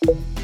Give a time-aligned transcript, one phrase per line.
[0.00, 0.38] Thank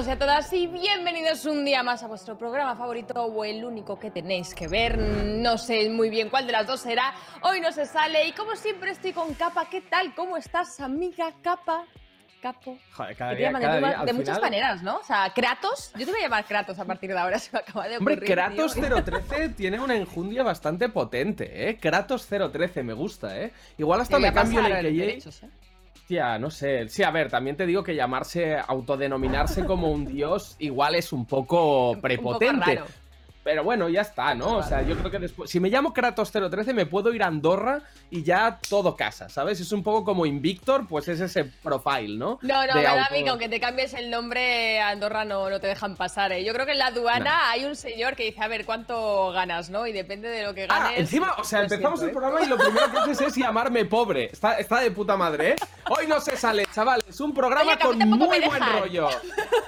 [0.00, 3.62] todos y a todas y bienvenidos un día más a vuestro programa favorito o el
[3.64, 4.96] único que tenéis que ver.
[4.96, 7.12] No sé muy bien cuál de las dos será.
[7.42, 9.68] Hoy no se sale y como siempre estoy con Capa.
[9.68, 10.14] ¿Qué tal?
[10.14, 11.84] ¿Cómo estás, amiga Capa?
[12.40, 12.78] Capo.
[12.94, 14.96] Joder, cada día, de, cada tu- día, de muchas final- maneras, ¿no?
[14.96, 15.92] O sea, Kratos.
[15.98, 18.14] Yo te voy a llamar Kratos a partir de ahora, se me acaba de Hombre,
[18.14, 18.32] ocurrir.
[18.34, 19.04] Kratos tío.
[19.04, 21.78] 013 tiene una enjundia bastante potente, ¿eh?
[21.78, 23.52] Kratos 013, me gusta, ¿eh?
[23.76, 25.50] Igual hasta me cambio el los que derechos, ¿eh?
[26.10, 26.88] Hostia, no sé.
[26.88, 31.24] Sí, a ver, también te digo que llamarse, autodenominarse como un dios, igual es un
[31.24, 32.58] poco Un prepotente.
[32.58, 32.86] poco raro.
[33.42, 34.58] Pero bueno, ya está, ¿no?
[34.58, 35.48] O sea, yo creo que después.
[35.50, 39.58] Si me llamo Kratos 013, me puedo ir a Andorra y ya todo casa, ¿sabes?
[39.60, 42.38] Es un poco como Invictor, pues es ese profile, ¿no?
[42.42, 45.68] No, no, a auto- que aunque te cambies el nombre, a Andorra no, no te
[45.68, 46.32] dejan pasar.
[46.32, 46.44] ¿eh?
[46.44, 47.44] Yo creo que en la aduana No.
[47.50, 49.86] hay un señor que dice, a ver, ¿cuánto ganas, ¿no?
[49.86, 50.88] Y depende de lo que ganes.
[50.90, 52.12] Ah, encima, o sea, empezamos siento, el ¿eh?
[52.12, 54.26] programa y lo primero que haces es llamarme pobre.
[54.26, 55.56] Está, está de puta madre, ¿eh?
[55.92, 57.02] Hoy no se sale, chaval.
[57.08, 59.08] Es un programa Oye, con muy buen rollo.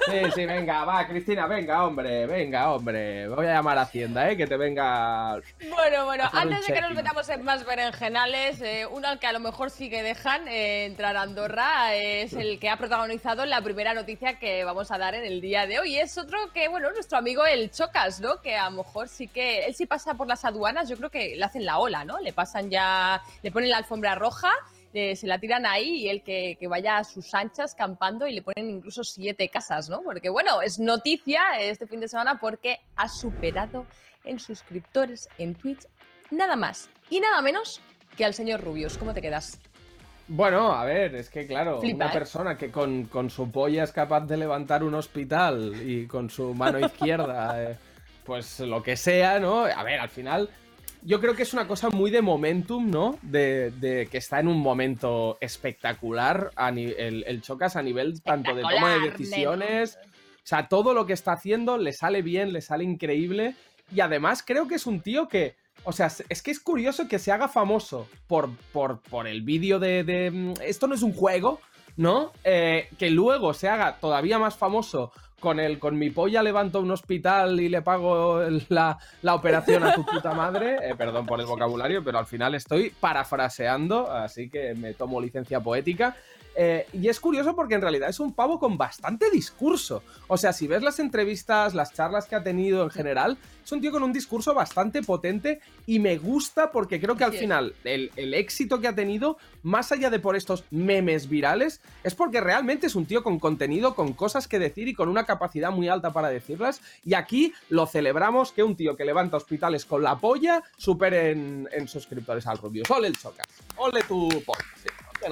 [0.05, 3.27] Sí, sí, venga, va, Cristina, venga, hombre, venga, hombre.
[3.27, 4.37] Voy a llamar a Hacienda, ¿eh?
[4.37, 5.41] Que te venga.
[5.69, 9.33] Bueno, bueno, antes de que nos metamos en más berenjenales, eh, uno al que a
[9.33, 13.45] lo mejor sí que dejan eh, entrar a Andorra eh, es el que ha protagonizado
[13.45, 15.97] la primera noticia que vamos a dar en el día de hoy.
[15.97, 18.41] Es otro que, bueno, nuestro amigo el Chocas, ¿no?
[18.41, 21.35] Que a lo mejor sí que, él sí pasa por las aduanas, yo creo que
[21.35, 22.19] le hacen la ola, ¿no?
[22.19, 24.51] Le pasan ya, le ponen la alfombra roja.
[24.93, 28.33] Eh, se la tiran ahí y el que, que vaya a sus anchas campando y
[28.33, 30.01] le ponen incluso siete casas, ¿no?
[30.03, 33.85] Porque bueno, es noticia este fin de semana porque ha superado
[34.23, 35.87] en suscriptores en Twitch
[36.31, 37.81] nada más y nada menos
[38.15, 38.97] que al señor Rubius.
[38.97, 39.59] ¿Cómo te quedas?
[40.27, 42.13] Bueno, a ver, es que claro, Flipa, una ¿eh?
[42.13, 46.53] persona que con, con su polla es capaz de levantar un hospital y con su
[46.53, 47.77] mano izquierda, eh,
[48.23, 49.65] pues lo que sea, ¿no?
[49.65, 50.49] A ver, al final,
[51.05, 53.17] yo creo que es una cosa muy de momentum, ¿no?
[53.21, 58.55] De, de que está en un momento espectacular a el, el Chocas a nivel tanto
[58.55, 59.97] de toma de decisiones.
[60.37, 63.55] O sea, todo lo que está haciendo le sale bien, le sale increíble.
[63.93, 65.55] Y además creo que es un tío que.
[65.83, 69.79] O sea, es que es curioso que se haga famoso por, por, por el vídeo
[69.79, 71.59] de, de, mm, Esto no es un juego,
[71.97, 72.31] ¿no?
[72.43, 75.11] Eh, que luego se haga todavía más famoso
[75.43, 79.93] con el con mi polla levanto un hospital y le pago la, la operación a
[79.93, 80.77] tu puta madre.
[80.81, 85.59] Eh, perdón por el vocabulario, pero al final estoy parafraseando, así que me tomo licencia
[85.59, 86.15] poética.
[86.55, 90.03] Eh, y es curioso porque en realidad es un pavo con bastante discurso.
[90.27, 93.81] O sea, si ves las entrevistas, las charlas que ha tenido en general, es un
[93.81, 98.11] tío con un discurso bastante potente y me gusta porque creo que al final el,
[98.17, 102.87] el éxito que ha tenido, más allá de por estos memes virales, es porque realmente
[102.87, 106.11] es un tío con contenido, con cosas que decir y con una capacidad muy alta
[106.11, 106.81] para decirlas.
[107.05, 111.69] Y aquí lo celebramos que un tío que levanta hospitales con la polla supere en,
[111.71, 112.89] en suscriptores al Rubius.
[112.91, 113.47] Ole el Chocas.
[113.77, 114.63] Ole tu polla.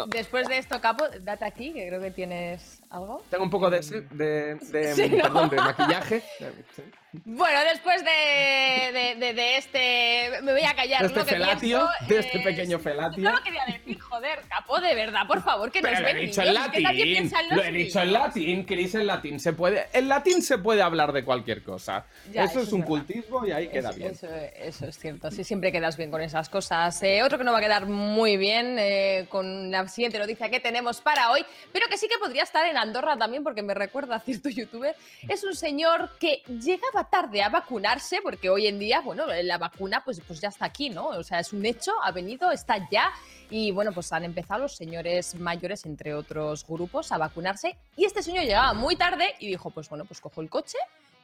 [0.08, 3.24] Después de esto, Capo, date aquí, que creo que tienes algo.
[3.30, 3.80] Tengo un poco de,
[4.12, 5.24] de, de- Sí, ¿no?
[5.24, 6.24] perdón, de maquillaje.
[7.26, 10.42] Bueno, después de, de- de- de este...
[10.44, 11.58] Me voy a callar, De este lo que felatio,
[11.98, 13.24] pienso, de este eh, pequeño felatio.
[13.24, 16.14] No lo quería decir, joder, Capo, de verdad, por favor, que Pero nos lo he
[16.14, 16.88] ven dicho en niños, latín.
[16.88, 19.88] en Lo he dicho en latín, Chris, en latín se puede.
[19.92, 22.06] En latín se puede hablar de cualquier cosa.
[22.32, 22.88] Ya, eso, eso es es un verdad.
[22.90, 24.12] cultismo y ahí queda Eso, bien.
[24.12, 27.04] Eso, eso es cierto, sí, siempre quedas bien con esas cosas.
[27.04, 30.62] Eh, otro que no va a quedar muy bien eh, con la siguiente noticia que
[30.62, 34.16] tenemos para hoy, pero que sí que podría estar en Andorra también, porque me recuerda
[34.16, 34.96] a cierto youtuber,
[35.28, 40.02] es un señor que llegaba tarde a vacunarse, porque hoy en día, bueno, la vacuna
[40.04, 41.08] pues, pues ya está aquí, ¿no?
[41.08, 43.12] O sea, es un hecho, ha venido, está ya.
[43.50, 47.78] Y bueno, pues han empezado los señores mayores, entre otros grupos, a vacunarse.
[47.98, 50.78] Y este señor llegaba muy tarde y dijo, pues bueno, pues cojo el coche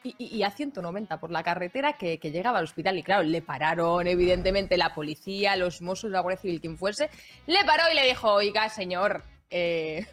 [0.03, 2.97] y, a 190 por la carretera que, que llegaba al hospital.
[2.97, 7.09] Y claro, le pararon, evidentemente, la policía, los Mossos, la Guardia Civil, quien fuese.
[7.45, 10.05] Le paró y le dijo, oiga, señor, eh,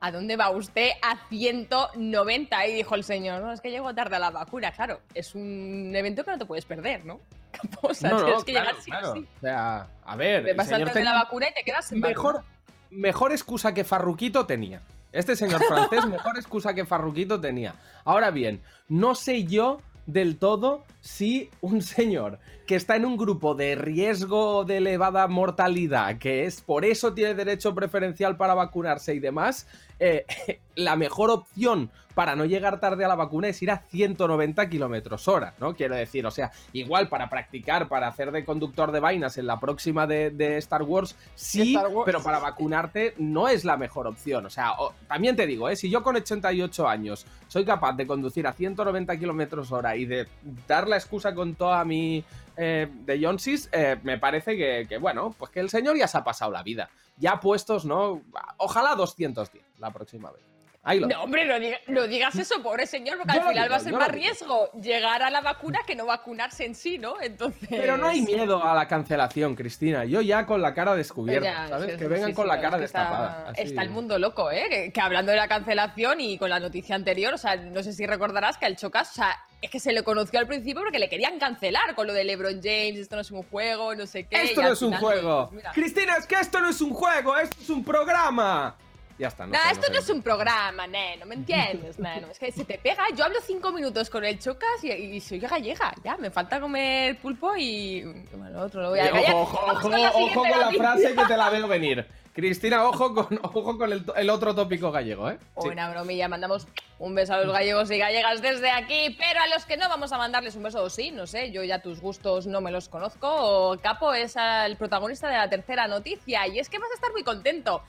[0.00, 2.66] ¿a dónde va usted a 190?
[2.66, 4.72] Y dijo el señor, no, es que llego tarde a la vacuna.
[4.72, 7.20] Claro, es un evento que no te puedes perder, ¿no?
[7.82, 9.12] O sea, No, no, tienes que claro, llegar sí claro.
[9.14, 9.26] sí.
[9.36, 12.00] O sea, a ver, Te vas señor antes de la vacuna y te quedas sin
[12.00, 12.54] mejor, vacuna.
[12.90, 14.80] mejor excusa que Farruquito tenía.
[15.12, 17.74] Este señor francés, mejor excusa que Farruquito tenía.
[18.04, 23.54] Ahora bien, no sé yo del todo si un señor que está en un grupo
[23.54, 29.18] de riesgo de elevada mortalidad, que es por eso tiene derecho preferencial para vacunarse y
[29.18, 29.66] demás,
[29.98, 30.24] eh,
[30.76, 35.28] la mejor opción para no llegar tarde a la vacuna es ir a 190 kilómetros
[35.28, 35.74] hora, ¿no?
[35.74, 39.60] Quiero decir, o sea, igual para practicar, para hacer de conductor de vainas en la
[39.60, 42.04] próxima de, de Star Wars, sí, Star Wars.
[42.04, 44.44] pero para vacunarte no es la mejor opción.
[44.44, 45.76] O sea, o- también te digo, ¿eh?
[45.76, 50.26] si yo con 88 años soy capaz de conducir a 190 kilómetros hora y de
[50.66, 52.24] dar la excusa con toda mi
[52.56, 56.18] eh, de Jonsis, eh, me parece que, que, bueno, pues que el señor ya se
[56.18, 56.90] ha pasado la vida.
[57.16, 58.22] Ya puestos, ¿no?
[58.58, 60.49] Ojalá 210 la próxima vez.
[60.82, 63.64] Ahí lo No, hombre, no, diga- no digas eso, pobre señor, porque Yo al final
[63.64, 66.96] digo, va a ser más riesgo llegar a la vacuna que no vacunarse en sí,
[66.96, 67.20] ¿no?
[67.20, 67.68] Entonces.
[67.68, 70.06] Pero no hay miedo a la cancelación, Cristina.
[70.06, 71.92] Yo ya con la cara descubierta, Ya, ¿sabes?
[71.92, 73.50] sí, que vengan sí, con sí, la cara es que está- destapada.
[73.50, 73.62] así.
[73.62, 74.66] Está, el mundo loco, ¿eh?
[74.70, 77.92] Que, que hablando de la cancelación y con la noticia anterior, o sea, no sé
[77.92, 80.98] si recordarás que al Chocas, o sea, es que se le conoció al principio porque
[80.98, 84.24] le querían cancelar con lo de LeBron James, esto no es un juego, no sé
[84.24, 84.44] qué.
[84.44, 85.50] Esto no es un final, juego.
[85.52, 85.64] pues.
[85.74, 88.76] Cristina, es que esto no es un juego, esto es un programa.
[89.20, 89.44] Ya está.
[89.46, 89.92] No Nah, sé, esto sé.
[89.92, 92.28] no es un programa, neno, ¿me entiendes, neno?
[92.30, 95.38] Es que se te pega, yo hablo cinco minutos con el chocas y, y soy
[95.38, 98.02] gallega, ya, me falta comer pulpo y...
[98.32, 99.34] Bueno, otro lo voy a callar.
[99.34, 102.06] Ojo, ojo, con la ojo con la frase que te la veo venir.
[102.32, 105.38] Cristina, ojo con, ojo con el, el otro tópico gallego, ¿eh?
[105.60, 105.68] Sí.
[105.68, 106.66] Una bromilla, mandamos
[106.98, 110.12] un beso a los gallegos y gallegas desde aquí, pero a los que no vamos
[110.12, 112.88] a mandarles un beso, o sí, no sé, yo ya tus gustos no me los
[112.88, 113.76] conozco.
[113.82, 117.24] Capo es el protagonista de la tercera noticia y es que vas a estar muy
[117.24, 117.82] contento.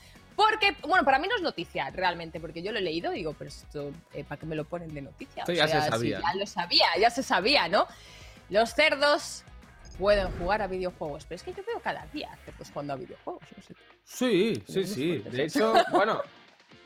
[0.49, 3.35] Porque, bueno, para mí no es noticia realmente, porque yo lo he leído y digo,
[3.37, 5.43] pero esto, eh, ¿para qué me lo ponen de noticia?
[5.43, 6.19] Esto ya se sí, sabía.
[6.19, 7.87] ya lo sabía, ya se sabía, ¿no?
[8.49, 9.43] Los cerdos
[9.99, 13.43] pueden jugar a videojuegos, pero es que yo veo cada día cerdos jugando a videojuegos,
[13.55, 13.75] no sé.
[14.03, 15.17] Sí, sí, sí.
[15.19, 15.75] De eso.
[15.75, 16.21] hecho, bueno,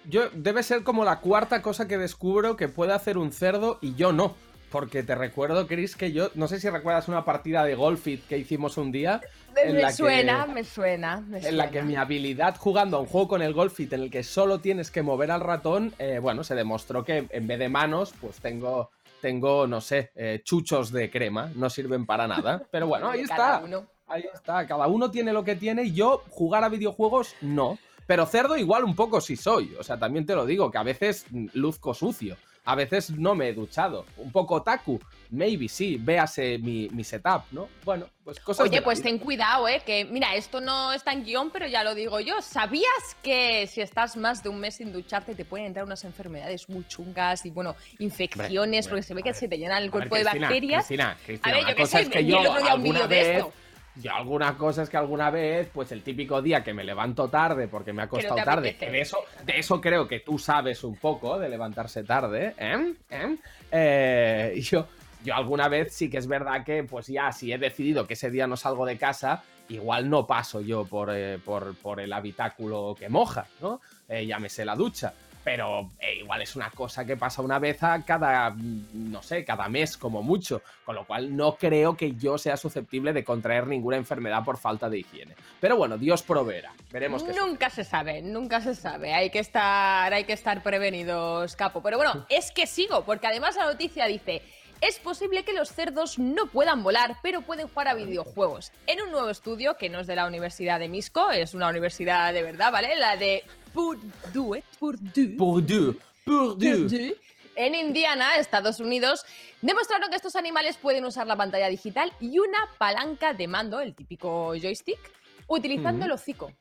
[0.04, 3.96] yo debe ser como la cuarta cosa que descubro que puede hacer un cerdo y
[3.96, 4.36] yo no.
[4.75, 8.38] Porque te recuerdo, Chris, que yo, no sé si recuerdas una partida de Golfit que
[8.38, 9.22] hicimos un día.
[9.56, 13.06] en Me la que- suena, me suena, En la que mi habilidad jugando a un
[13.06, 16.44] juego con el Golfit en el que solo tienes que mover al ratón, eh, bueno,
[16.44, 18.92] se demostró que en vez de manos, pues tengo,
[19.22, 22.62] tengo no sé, eh, chuchos de crema, no sirven para nada.
[22.69, 23.62] Pero bueno, ahí está.
[23.63, 23.86] uno.
[24.07, 25.89] Ahí está, cada uno tiene lo que tiene.
[25.94, 27.80] Yo jugar a videojuegos no.
[28.07, 29.74] Pero cerdo igual un poco sí soy.
[29.80, 32.36] O sea, también te lo digo, que a veces luzco sucio.
[32.66, 34.06] A veces no me he duchado.
[34.18, 35.00] Un poco taku.
[35.30, 37.68] Maybe sí, véase mi, mi setup, ¿no?
[37.84, 39.10] Bueno, pues cosas Oye, pues vida.
[39.10, 39.82] ten cuidado, ¿eh?
[39.86, 42.42] Que, mira, esto no está en guion, pero ya lo digo yo.
[42.42, 46.68] ¿Sabías que si estás más de un mes sin ducharte te pueden entrar unas enfermedades
[46.70, 48.88] muy chungas y, bueno, infecciones?
[48.88, 50.88] Porque se ve que ver, se te llena el A ver, cuerpo de Cristina, bacterias.
[50.88, 53.38] Cristina, Cristina, A ver, yo qué sé, es que yo un alguna vídeo de vez...
[53.38, 53.54] esto.
[54.02, 57.68] Yo alguna cosa es que alguna vez, pues el típico día que me levanto tarde
[57.68, 60.98] porque me ha costado tarde, que de eso, de eso creo que tú sabes un
[60.98, 62.94] poco, de levantarse tarde, ¿eh?
[63.10, 63.38] ¿eh?
[63.72, 64.88] Eh, yo,
[65.24, 68.30] yo alguna vez sí que es verdad que, pues ya, si he decidido que ese
[68.30, 72.96] día no salgo de casa, igual no paso yo por, eh, por, por el habitáculo
[72.98, 73.82] que moja, ¿no?
[74.08, 75.14] Eh, llámese la ducha.
[75.46, 79.46] Pero eh, igual es una cosa que pasa una vez a cada, mm, no sé,
[79.46, 80.64] cada mes como mucho.
[80.84, 84.90] Con lo cual no creo que yo sea susceptible de contraer ninguna enfermedad por falta
[84.90, 85.36] de higiene.
[85.62, 86.74] Pero bueno, Dios proveerá.
[86.92, 87.48] Veremos qué sucede.
[87.48, 89.14] Nunca se sabe, nunca se sabe.
[89.14, 91.84] Hay que estar, hay que estar prevenidos, capo.
[91.84, 94.42] Pero bueno, es que sigo, porque además la noticia dice.
[94.88, 98.72] Es posible que los cerdos no puedan volar, pero pueden jugar a videojuegos.
[98.86, 102.32] En un nuevo estudio, que no es de la Universidad de Misco, es una universidad
[102.32, 102.96] de verdad, ¿vale?
[102.96, 104.62] La de Purdue.
[104.77, 105.30] Purdue.
[105.36, 105.36] Purdue.
[105.38, 106.00] Purdue.
[106.24, 107.18] Purdue,
[107.56, 109.25] En Indiana, Estados Unidos,
[109.63, 113.96] demostraron que estos animales pueden usar la pantalla digital y una palanca de mando, el
[113.96, 115.00] típico joystick,
[115.48, 116.51] utilizando el hocico.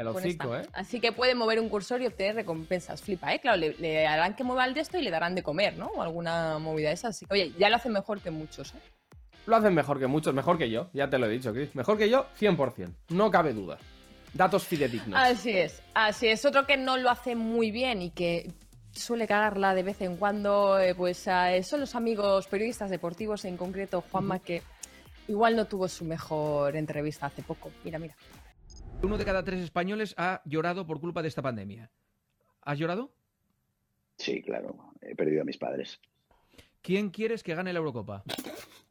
[0.00, 0.56] El hocico.
[0.56, 0.62] ¿eh?
[0.72, 3.02] Así que pueden mover un cursor y obtener recompensas.
[3.02, 3.40] Flipa, ¿eh?
[3.40, 5.86] Claro, le, le harán que mueva el de esto y le darán de comer, ¿no?
[5.88, 7.16] O alguna movida de esas.
[7.16, 8.78] Así que, oye, ya lo hacen mejor que muchos, ¿eh?
[9.46, 10.90] Lo hacen mejor que muchos, mejor que yo.
[10.92, 11.74] Ya te lo he dicho, Chris.
[11.74, 12.94] Mejor que yo, 100%.
[13.08, 13.78] No cabe duda.
[14.32, 15.18] Datos fidedignos.
[15.18, 16.44] Así es, así es.
[16.44, 18.52] Otro que no lo hace muy bien y que
[18.92, 23.56] suele cagarla de vez en cuando, eh, pues eh, son los amigos periodistas deportivos, en
[23.56, 24.62] concreto Juanma, que
[25.26, 27.70] igual no tuvo su mejor entrevista hace poco.
[27.84, 28.14] Mira, mira.
[29.02, 31.90] Uno de cada tres españoles ha llorado por culpa de esta pandemia.
[32.62, 33.10] ¿Has llorado?
[34.18, 34.76] Sí, claro.
[35.00, 36.00] He perdido a mis padres.
[36.82, 38.22] ¿Quién quieres que gane la Eurocopa?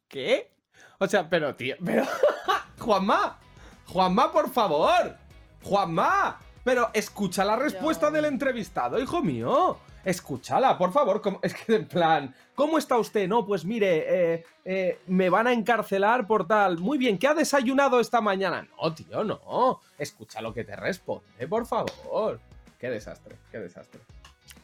[0.08, 0.50] ¿Qué?
[0.98, 2.04] O sea, pero, tío, pero.
[2.78, 3.38] Juanma,
[3.86, 5.16] Juanma, por favor.
[5.62, 6.40] Juanma.
[6.64, 9.78] Pero escucha la respuesta Yo- del entrevistado, hijo mío.
[10.04, 11.20] Escúchala, por favor.
[11.20, 13.28] ¿cómo- Es que en plan, ¿cómo está usted?
[13.28, 16.78] No, pues mire, eh, eh, me van a encarcelar por tal.
[16.78, 18.66] Muy bien, ¿qué ha desayunado esta mañana?
[18.80, 19.80] No, tío, no.
[19.98, 22.40] Escucha lo que te responde, por favor.
[22.78, 24.00] Qué desastre, qué desastre.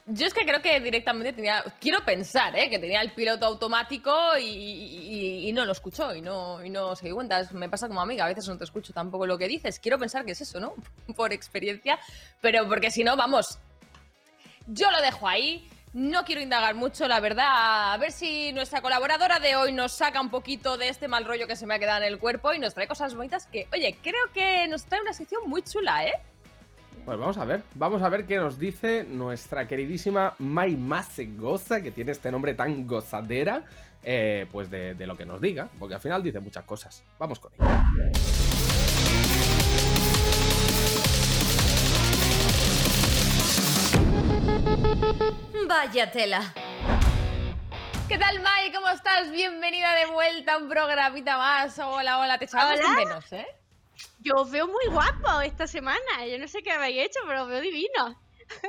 [0.08, 2.70] Yo es que creo que directamente tenía, quiero pensar, ¿eh?
[2.70, 7.16] que tenía el piloto automático y, no lo escuchó y no, y no se dio
[7.16, 7.42] cuenta.
[7.52, 9.80] Me pasa como amiga, a veces no te escucho tampoco lo que dices.
[9.80, 10.74] Quiero pensar que es eso, ¿no?
[11.16, 11.98] Por experiencia,
[12.40, 13.58] pero porque si no, vamos,
[14.66, 15.68] yo lo dejo ahí.
[15.92, 17.94] No quiero indagar mucho, la verdad.
[17.94, 21.46] A ver si nuestra colaboradora de hoy nos saca un poquito de este mal rollo
[21.46, 23.96] que se me ha quedado en el cuerpo y nos trae cosas bonitas que, oye,
[24.02, 26.12] creo que nos trae una sección muy chula, ¿eh?
[27.06, 31.80] Pues vamos a ver, vamos a ver qué nos dice nuestra queridísima Mai Mase Goza,
[31.80, 33.62] que tiene este nombre tan gozadera,
[34.02, 37.04] eh, pues de, de lo que nos diga, porque al final dice muchas cosas.
[37.18, 37.84] Vamos con ella.
[45.68, 46.42] Vaya tela.
[48.08, 48.72] ¿Qué tal, Mai?
[48.72, 49.30] ¿Cómo estás?
[49.30, 51.78] Bienvenida de vuelta a un programita más.
[51.78, 53.46] Hola, hola, te echábamos de menos, ¿eh?
[54.20, 56.24] Yo os veo muy guapo esta semana.
[56.30, 58.16] Yo no sé qué habéis hecho, pero os veo divino.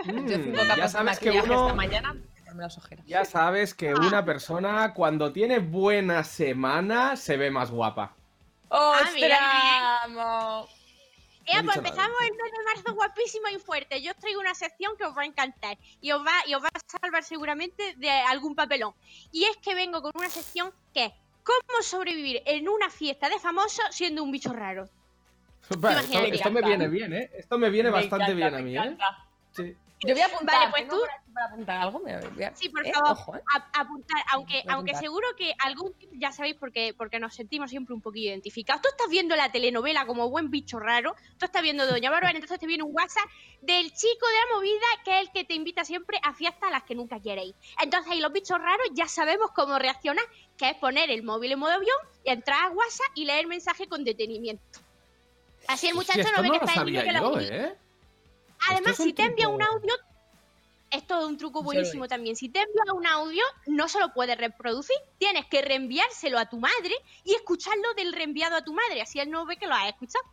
[0.06, 2.16] Yo Mm, tengo ya sabes que uno, esta mañana.
[2.36, 3.06] quitarme las ojeras.
[3.06, 8.14] ya sabes que una persona cuando tiene buena semana se ve más guapa.
[8.70, 9.14] ¡Ostras!
[9.14, 10.68] mira, mo!
[11.48, 14.01] Ya, pues nada, empezamos el mes de marzo guapísimo y fuerte.
[14.01, 16.63] Yo os traigo una sección que os va a encantar y os va, y os
[16.63, 18.94] va a salvar seguramente de algún papelón.
[19.32, 21.13] Y es que vengo con una sección que es
[21.48, 24.89] ¿Cómo sobrevivir en una fiesta de famosos siendo un bicho raro?
[25.77, 26.01] Vale,
[26.34, 27.30] esto, me viene bien, ¿eh?
[27.38, 28.98] Esto me viene Me bastante encanta, bien a me mí, ¿eh?
[29.51, 29.75] Sí.
[30.01, 30.60] Yo voy a apuntar.
[30.60, 31.01] Vale, pues tú-
[31.34, 32.00] para apuntar algo.
[32.00, 32.56] Me voy a...
[32.56, 33.12] Sí, por Eh, favor.
[33.12, 33.42] Ojo, ¿eh?
[33.56, 38.01] A- apuntar, aunque, aunque seguro que algún ya sabéis porque, porque nos sentimos siempre un
[38.01, 38.82] poquillo identificados.
[38.82, 42.60] Tú estás viendo la telenovela como buen bicho raro, tú estás viendo Doña Bárbara, entonces
[42.60, 43.25] te viene un WhatsApp
[43.62, 46.72] del chico de la movida que es el que te invita siempre a fiestas a
[46.72, 47.56] las que nunca queréis.
[47.82, 50.25] Entonces ahí los bichos raros ya sabemos cómo reaccionar,
[50.58, 53.48] que es poner el móvil en modo avión y entrar a WhatsApp y leer el
[53.48, 54.80] mensaje con detenimiento.
[55.68, 57.32] Así el muchacho no ve no que está en que la.
[57.42, 57.75] ¿eh?
[58.70, 59.94] Además, si te envía un audio,
[60.90, 62.36] es todo un truco buenísimo también.
[62.36, 66.60] Si te envía un audio, no se lo puedes reproducir, tienes que reenviárselo a tu
[66.60, 69.90] madre y escucharlo del reenviado a tu madre, así él no ve que lo has
[69.90, 70.24] escuchado.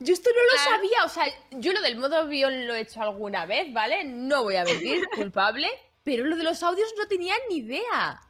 [0.00, 0.70] Yo esto no lo Claro.
[0.76, 1.04] sabía.
[1.04, 4.04] O sea, yo lo del modo avión lo he hecho alguna vez, ¿vale?
[4.04, 5.68] No voy a mentir, culpable.
[6.04, 8.20] Pero lo de los audios no tenía ni idea.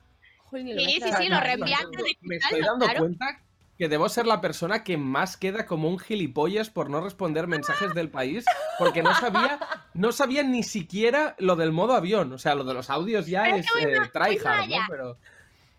[0.50, 3.00] Sí, sí, sí, lo de Me estoy dando claro.
[3.00, 3.43] cuenta
[3.78, 7.92] que debo ser la persona que más queda como un gilipollas por no responder mensajes
[7.94, 8.44] del país,
[8.78, 9.58] porque no sabía,
[9.94, 12.32] no sabía ni siquiera lo del modo avión.
[12.32, 14.76] O sea, lo de los audios ya Pero es eh, más- tryhard, ¿no?
[14.88, 15.18] Pero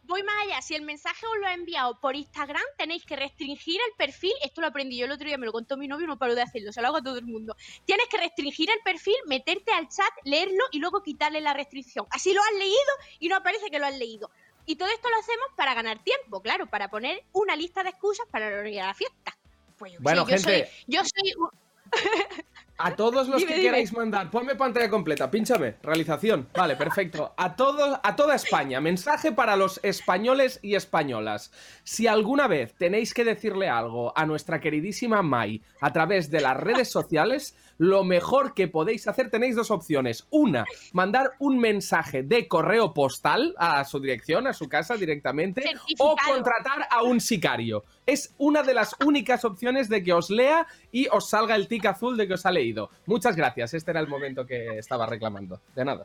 [0.08, 3.80] Voy más allá, si el mensaje os lo ha enviado por Instagram, tenéis que restringir
[3.90, 6.20] el perfil, esto lo aprendí yo el otro día, me lo contó mi novio, no
[6.20, 7.56] paro de hacerlo, se lo hago a todo el mundo.
[7.86, 12.06] Tienes que restringir el perfil, meterte al chat, leerlo y luego quitarle la restricción.
[12.12, 12.78] Así lo has leído
[13.20, 14.30] y no aparece que lo has leído.
[14.66, 18.26] Y todo esto lo hacemos para ganar tiempo, claro, para poner una lista de excusas
[18.32, 19.36] para no ir a la fiesta.
[19.78, 20.66] Pues Bueno, sí, yo gente.
[20.68, 21.34] soy, yo soy
[22.78, 23.66] a todos los Dime, que dime.
[23.68, 26.50] queráis mandar, ponme pantalla completa, pínchame, realización.
[26.54, 27.34] Vale, perfecto.
[27.38, 31.52] A todos, a toda España, mensaje para los españoles y españolas.
[31.84, 36.58] Si alguna vez tenéis que decirle algo a nuestra queridísima Mai a través de las
[36.58, 40.28] redes sociales, lo mejor que podéis hacer tenéis dos opciones.
[40.30, 45.64] Una, mandar un mensaje de correo postal a su dirección, a su casa directamente,
[46.00, 47.84] o contratar a un sicario.
[48.06, 51.86] Es una de las únicas opciones de que os lea y os salga el tic
[51.86, 52.90] azul de que os ha leído.
[53.06, 55.62] Muchas gracias, este era el momento que estaba reclamando.
[55.76, 56.04] De nada.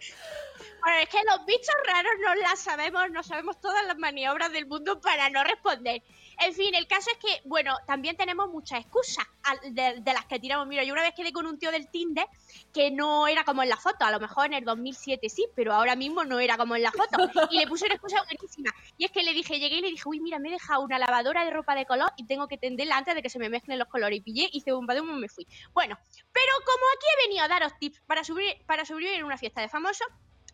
[0.83, 4.67] Bueno, es que los bichos raros no las sabemos, no sabemos todas las maniobras del
[4.67, 6.03] mundo para no responder.
[6.43, 9.27] En fin, el caso es que, bueno, también tenemos muchas excusas
[9.71, 10.67] de, de las que tiramos.
[10.67, 12.27] Mira, yo una vez quedé con un tío del Tinder
[12.73, 15.75] que no era como en la foto, a lo mejor en el 2007 sí, pero
[15.75, 17.29] ahora mismo no era como en la foto.
[17.51, 18.71] Y le puse una excusa buenísima.
[18.97, 20.99] Y es que le dije, llegué y le dije, uy, mira, me he dejado una
[20.99, 23.79] lavadora de ropa de color y tengo que tenderla antes de que se me mezclen
[23.79, 24.19] los colores.
[24.19, 25.47] Y pillé, hice un badum y me fui.
[25.73, 25.99] Bueno,
[26.33, 29.61] pero como aquí he venido a daros tips para, subir, para sobrevivir en una fiesta
[29.61, 30.07] de famosos,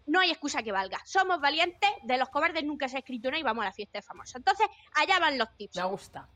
[0.06, 1.00] no hay excusa que valga.
[1.04, 3.98] Somos valientes, de los cobardes nunca se ha escrito nada y vamos a la fiesta
[3.98, 4.36] de famosos.
[4.36, 5.76] Entonces, allá van los tips.
[5.76, 6.28] Me gusta.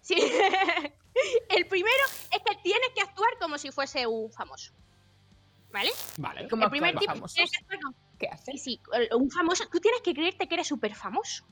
[0.00, 0.14] Sí.
[1.48, 4.72] El primero es que tienes que actuar como si fuese un famoso.
[5.72, 5.90] ¿Vale?
[6.18, 6.48] Vale.
[6.48, 7.34] ¿Cómo el primer tip famosos?
[7.34, 8.62] tienes que actuar como- ¿Qué haces?
[8.62, 8.80] Sí,
[9.12, 9.64] un famoso.
[9.70, 11.44] Tú tienes que creerte que eres súper famoso.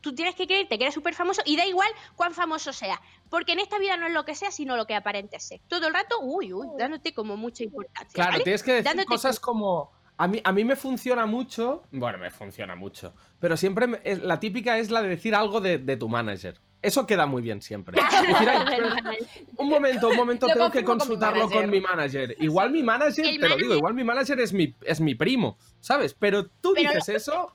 [0.00, 3.00] Tú tienes que creerte que eres súper famoso y da igual cuán famoso sea.
[3.28, 5.60] Porque en esta vida no es lo que sea, sino lo que aparente ser.
[5.68, 8.12] Todo el rato, uy, uy, dándote como mucha importancia.
[8.12, 8.44] Claro, ¿vale?
[8.44, 9.92] tienes que decir Dándote cosas como.
[10.22, 11.82] A mí, a mí me funciona mucho.
[11.90, 13.12] Bueno, me funciona mucho.
[13.40, 16.60] Pero siempre me- es- la típica es la de decir algo de, de tu manager.
[16.80, 17.96] Eso queda muy bien siempre.
[18.40, 18.88] Decir, "Ay, pero-
[19.56, 22.36] un momento, un momento, tengo que confirmo con mi consultarlo con mi manager.
[22.38, 25.58] Igual mi manager, El te lo digo, igual mi manager es mi, es mi primo,
[25.80, 26.14] ¿sabes?
[26.14, 27.54] Pero tú Pero- dices eso,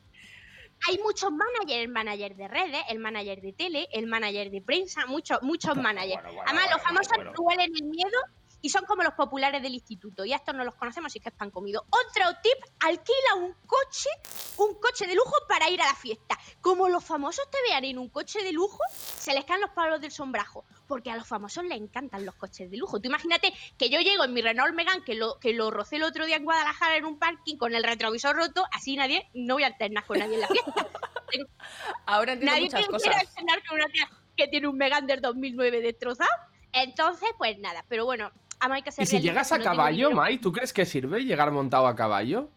[0.90, 5.06] Hay muchos managers, el manager de redes, el manager de tele, el manager de prensa,
[5.08, 6.22] muchos, muchos managers.
[6.22, 7.32] bueno, bueno, Además, los bueno, famosos bueno.
[7.40, 8.20] huelen el miedo
[8.62, 10.26] y son como los populares del instituto.
[10.26, 11.86] Y a estos no los conocemos, así que es pan comido.
[11.90, 14.10] Otro tip, alquila un coche,
[14.58, 16.38] un coche de lujo para ir a la fiesta.
[16.62, 20.02] Como los famosos te vean en un coche de lujo, se les caen los palos
[20.02, 20.66] del sombrajo.
[20.88, 23.00] Porque a los famosos les encantan los coches de lujo.
[23.00, 26.04] Tú imagínate que yo llego en mi Renault Megane, que lo, que lo rocé el
[26.04, 29.64] otro día en Guadalajara en un parking con el retrovisor roto, así nadie, no voy
[29.64, 30.74] a alternar con nadie en la fiesta.
[32.06, 33.16] Ahora entiendo Nadie muchas cosas.
[33.18, 36.30] alternar con una tía que tiene un Megane del 2009 destrozado.
[36.72, 40.12] Entonces, pues nada, pero bueno, hay que ser y si llegas a no caballo.
[40.12, 42.50] Mai, ¿tú crees que sirve llegar montado a caballo?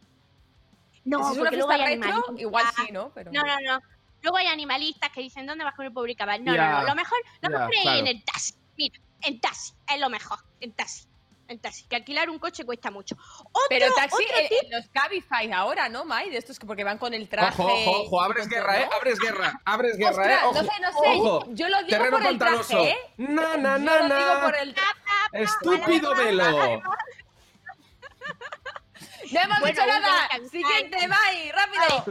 [1.05, 2.39] No, si es porque luego hay animalistas.
[2.39, 3.11] igual sí, ¿no?
[3.15, 3.33] Pero...
[3.33, 3.81] No, no, no.
[4.23, 6.45] Luego hay animalistas que dicen, ¿dónde vas con el pobre caballo?
[6.45, 6.89] No, Ya, no, no.
[6.89, 7.99] Lo mejor, lo ya, mejor es ir claro.
[8.01, 8.55] en el taxi.
[8.77, 9.73] Mira, en taxi.
[9.95, 10.39] Es lo mejor.
[10.61, 11.07] En taxi.
[11.49, 11.85] En taxi.
[11.89, 13.17] Que alquilar un coche cuesta mucho.
[13.17, 16.29] Otro, Pero taxi, otro eh, eh, los Cabify ahora, ¿no, Mai?
[16.31, 17.61] De estos que porque van con el traje.
[17.63, 18.81] Ojo, ojo, abres guerra.
[18.83, 18.89] ¿eh?
[18.95, 20.45] Abres guerra, abres guerra, Ostras, ¿eh?
[20.45, 21.09] Ojo, no sé, no sé.
[21.19, 21.47] ojo.
[21.55, 22.97] Yo lo digo Terreno por el traje, ¿eh?
[23.17, 24.41] Na, na, Yo na, lo digo na.
[24.43, 25.00] por el traje.
[25.33, 26.45] Estúpido velo.
[29.33, 30.29] ¡No hemos Bueno, dicho nada!
[30.51, 32.05] Siguiente, Mai, rápido.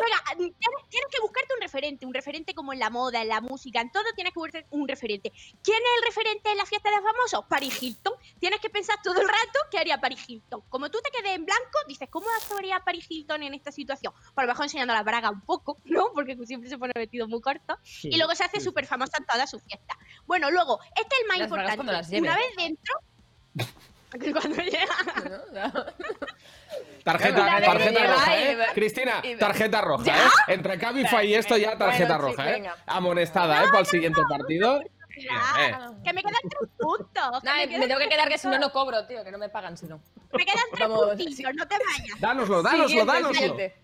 [0.00, 3.40] Venga, tienes, tienes que buscarte un referente, un referente como en la moda, en la
[3.40, 5.30] música, en todo tienes que buscarte un referente.
[5.62, 7.44] ¿Quién es el referente en la fiesta de famosos?
[7.48, 8.14] Paris Hilton.
[8.38, 10.62] Tienes que pensar todo el rato qué haría Paris Hilton.
[10.68, 14.12] Como tú te quedes en blanco, dices, ¿cómo actuaría Paris Hilton en esta situación?
[14.34, 16.12] Por lo mejor enseñando la braga un poco, ¿no?
[16.14, 17.78] Porque siempre se pone vestido muy corto.
[18.02, 19.98] y luego se hace súper famosa en toda su fiesta.
[20.26, 22.20] Bueno, luego, este es el más Las importante.
[22.20, 22.94] Una vez dentro...
[24.32, 24.86] cuando llega...
[25.52, 25.84] ¿no?
[27.04, 28.58] Tarjeta, de tarjeta roja, ¿eh?
[28.74, 30.28] Cristina, tarjeta roja, ¿eh?
[30.48, 32.52] Entre Cabify y esto ya tarjeta roja, ¿eh?
[32.54, 32.76] venga.
[32.86, 33.66] Amonestada, ¿eh?
[33.68, 34.80] Para el siguiente partido.
[36.04, 37.44] Que me quedan tres puntos.
[37.44, 39.48] Nah, me tengo que tres quedar que si no, no cobro, tío, que no me
[39.48, 40.00] pagan si no.
[40.32, 42.20] Me quedan tres puntillos, no te vayas.
[42.20, 43.34] Dánoslo, dánoslo, Siguiente, dánoslo.
[43.34, 43.74] siguiente.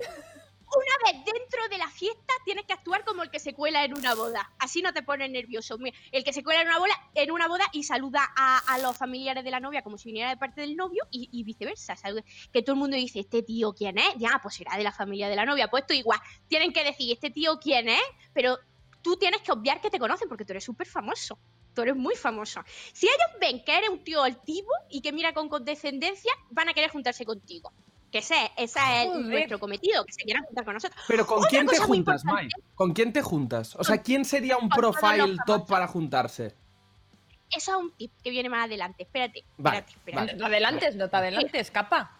[0.77, 3.97] Una vez dentro de la fiesta tienes que actuar como el que se cuela en
[3.97, 4.53] una boda.
[4.59, 5.79] Así no te pones nervioso.
[6.13, 9.43] El que se cuela en una boda, en una boda y saluda a, los familiares
[9.43, 11.97] de la novia como si viniera de parte del novio y, viceversa.
[12.53, 14.17] Que todo el mundo dice, ¿este tío quién es?
[14.19, 15.69] Ya, pues será de la familia de la novia.
[15.69, 16.21] Pues esto igual.
[16.47, 18.03] Tienen que decir, ¿este tío quién es?
[18.35, 18.59] Pero
[19.01, 21.39] tú tienes que obviar que te conocen porque tú eres súper famoso.
[21.73, 22.61] Tú eres muy famoso.
[22.93, 26.75] Si ellos ven que eres un tío altivo y que mira con condescendencia, van a
[26.75, 27.73] querer juntarse contigo.
[28.13, 29.21] Que ese, ese es Joder.
[29.27, 31.01] nuestro cometido, que se quieran juntar con nosotros.
[31.09, 33.77] Pero ¿con Otra quién te juntas, importante- ¿Con quién te juntas?
[33.77, 36.55] O sea, ¿quién sería un profile top para juntarse?
[37.51, 39.05] Eso es un tip que viene más adelante.
[39.05, 40.27] Espérate, Vale, espérate, espérate.
[40.27, 40.33] vale.
[40.35, 42.13] No te adelantes, no te adelantes, capa.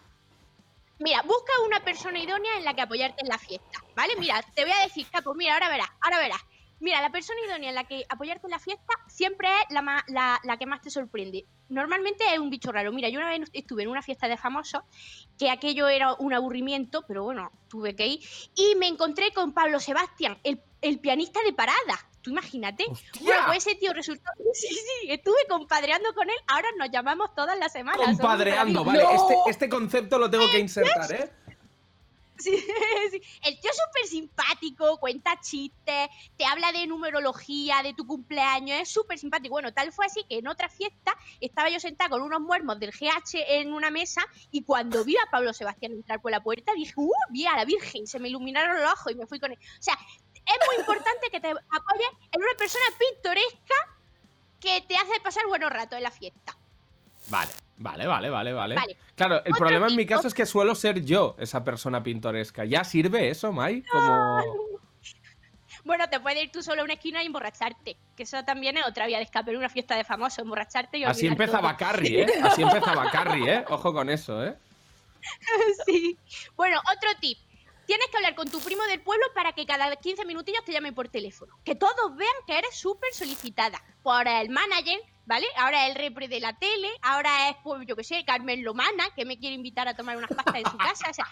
[0.99, 4.15] Mira, busca una persona idónea en la que apoyarte en la fiesta, ¿vale?
[4.17, 6.41] Mira, te voy a decir, Capo, mira, ahora verás, ahora verás.
[6.79, 10.03] Mira, la persona idónea en la que apoyarte en la fiesta siempre es la, ma-
[10.07, 11.45] la, la que más te sorprende.
[11.69, 12.91] Normalmente es un bicho raro.
[12.91, 14.83] Mira, yo una vez estuve en una fiesta de famosos,
[15.39, 18.19] que aquello era un aburrimiento, pero bueno, tuve que ir,
[18.55, 21.99] y me encontré con Pablo Sebastián, el, el pianista de parada.
[22.21, 22.85] Tú imagínate.
[22.89, 23.21] ¡Hostia!
[23.21, 24.29] Bueno, pues ese tío resultó.
[24.53, 26.35] Sí, sí, estuve compadreando con él.
[26.47, 28.05] Ahora nos llamamos todas las semanas.
[28.05, 29.03] Compadreando, vale.
[29.13, 31.31] Este, este concepto lo tengo que insertar, ¿eh?
[33.43, 38.89] El tío es súper simpático, cuenta chistes, te habla de numerología, de tu cumpleaños, es
[38.89, 39.53] súper simpático.
[39.53, 42.91] Bueno, tal fue así que en otra fiesta estaba yo sentada con unos muermos del
[42.91, 44.21] GH en una mesa
[44.51, 47.11] y cuando vi a Pablo Sebastián entrar por la puerta dije, ¡uh!
[47.31, 49.57] Vi a la Virgen, se me iluminaron los ojos y me fui con él.
[49.57, 49.97] O sea,
[50.33, 53.75] es muy importante que te apoyes en una persona pintoresca
[54.59, 56.57] que te hace pasar buenos ratos en la fiesta.
[57.29, 58.97] Vale, vale, vale, vale, vale.
[59.15, 62.65] Claro, el problema en mi caso es que suelo ser yo esa persona pintoresca.
[62.65, 63.83] ¿Ya sirve eso, Mai?
[63.83, 64.67] Como...
[65.83, 67.95] Bueno, te puedes ir tú solo a una esquina y emborracharte.
[68.15, 71.05] Que eso también es otra vía de escape en una fiesta de famosos, emborracharte y
[71.05, 71.77] Así empezaba.
[71.77, 72.33] Carrie, ¿eh?
[72.43, 73.65] Así empezaba Carrie, ¿eh?
[73.69, 74.57] Ojo con eso, ¿eh?
[75.85, 76.17] Sí.
[76.55, 77.37] Bueno, otro tip.
[77.85, 80.91] Tienes que hablar con tu primo del pueblo para que cada 15 minutillos te llame
[80.91, 81.57] por teléfono.
[81.63, 83.81] Que todos vean que eres súper solicitada.
[84.03, 85.45] Ahora el manager, ¿vale?
[85.57, 89.09] Ahora es el repre de la tele, ahora es, pues yo qué sé, Carmen Lomana,
[89.15, 91.09] que me quiere invitar a tomar unas pastas en su casa.
[91.11, 91.25] O sea,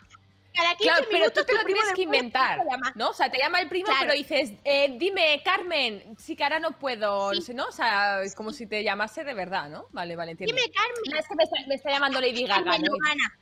[0.53, 2.59] cada 15 Claro, pero minutos tú te lo tienes que inventar.
[2.95, 3.09] ¿no?
[3.09, 4.01] O sea, te llama el primo, Claro.
[4.01, 7.53] pero dices, eh, dime, Carmen, sí que ahora no puedo, Sí.
[7.53, 7.65] ¿no?
[7.65, 9.87] O sea, es como si te llamase de verdad, ¿no?
[9.91, 10.55] Vale, vale, entiendo.
[10.55, 11.01] Dime, Carmen.
[11.11, 12.91] No, es que me está, me está llamando Lady Gaga, Carmen ¿no?
[12.93, 13.37] Lomana.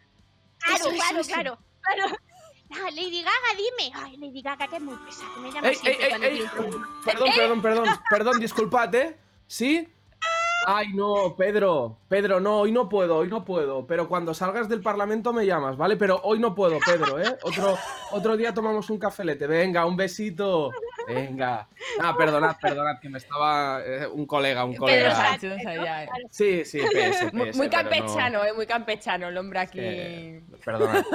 [0.59, 1.33] Claro, Eso, claro, eso.
[1.33, 2.15] claro, claro.
[2.75, 3.91] Ah, Lady Gaga, dime.
[3.95, 5.29] Ay, Lady Gaga, que es muy pesada.
[5.35, 7.01] que Me llama ¡Ey, ey, siempre ey, problema.
[7.05, 9.17] Perdón, perdón, perdón, perdón, disculpad, ¿eh?
[9.45, 9.87] ¿Sí?
[10.65, 13.85] Ay, no, Pedro, Pedro, no, hoy no puedo, hoy no puedo.
[13.87, 15.95] Pero cuando salgas del Parlamento me llamas, ¿vale?
[15.97, 17.37] Pero hoy no puedo, Pedro, ¿eh?
[17.43, 17.77] Otro,
[18.11, 19.47] otro día tomamos un cafelete.
[19.47, 20.71] Venga, un besito.
[21.07, 21.67] Venga.
[22.01, 23.81] Ah, perdonad, perdonad, que me estaba.
[23.85, 25.15] eh, un colega, un Pedro colega.
[25.15, 26.09] Sánchez, o sea, ya, eh.
[26.31, 29.79] Sí, sí, PS, Muy, PS, muy pero no- campechano, eh, muy campechano el hombre aquí.
[29.81, 31.03] Eh, perdonad.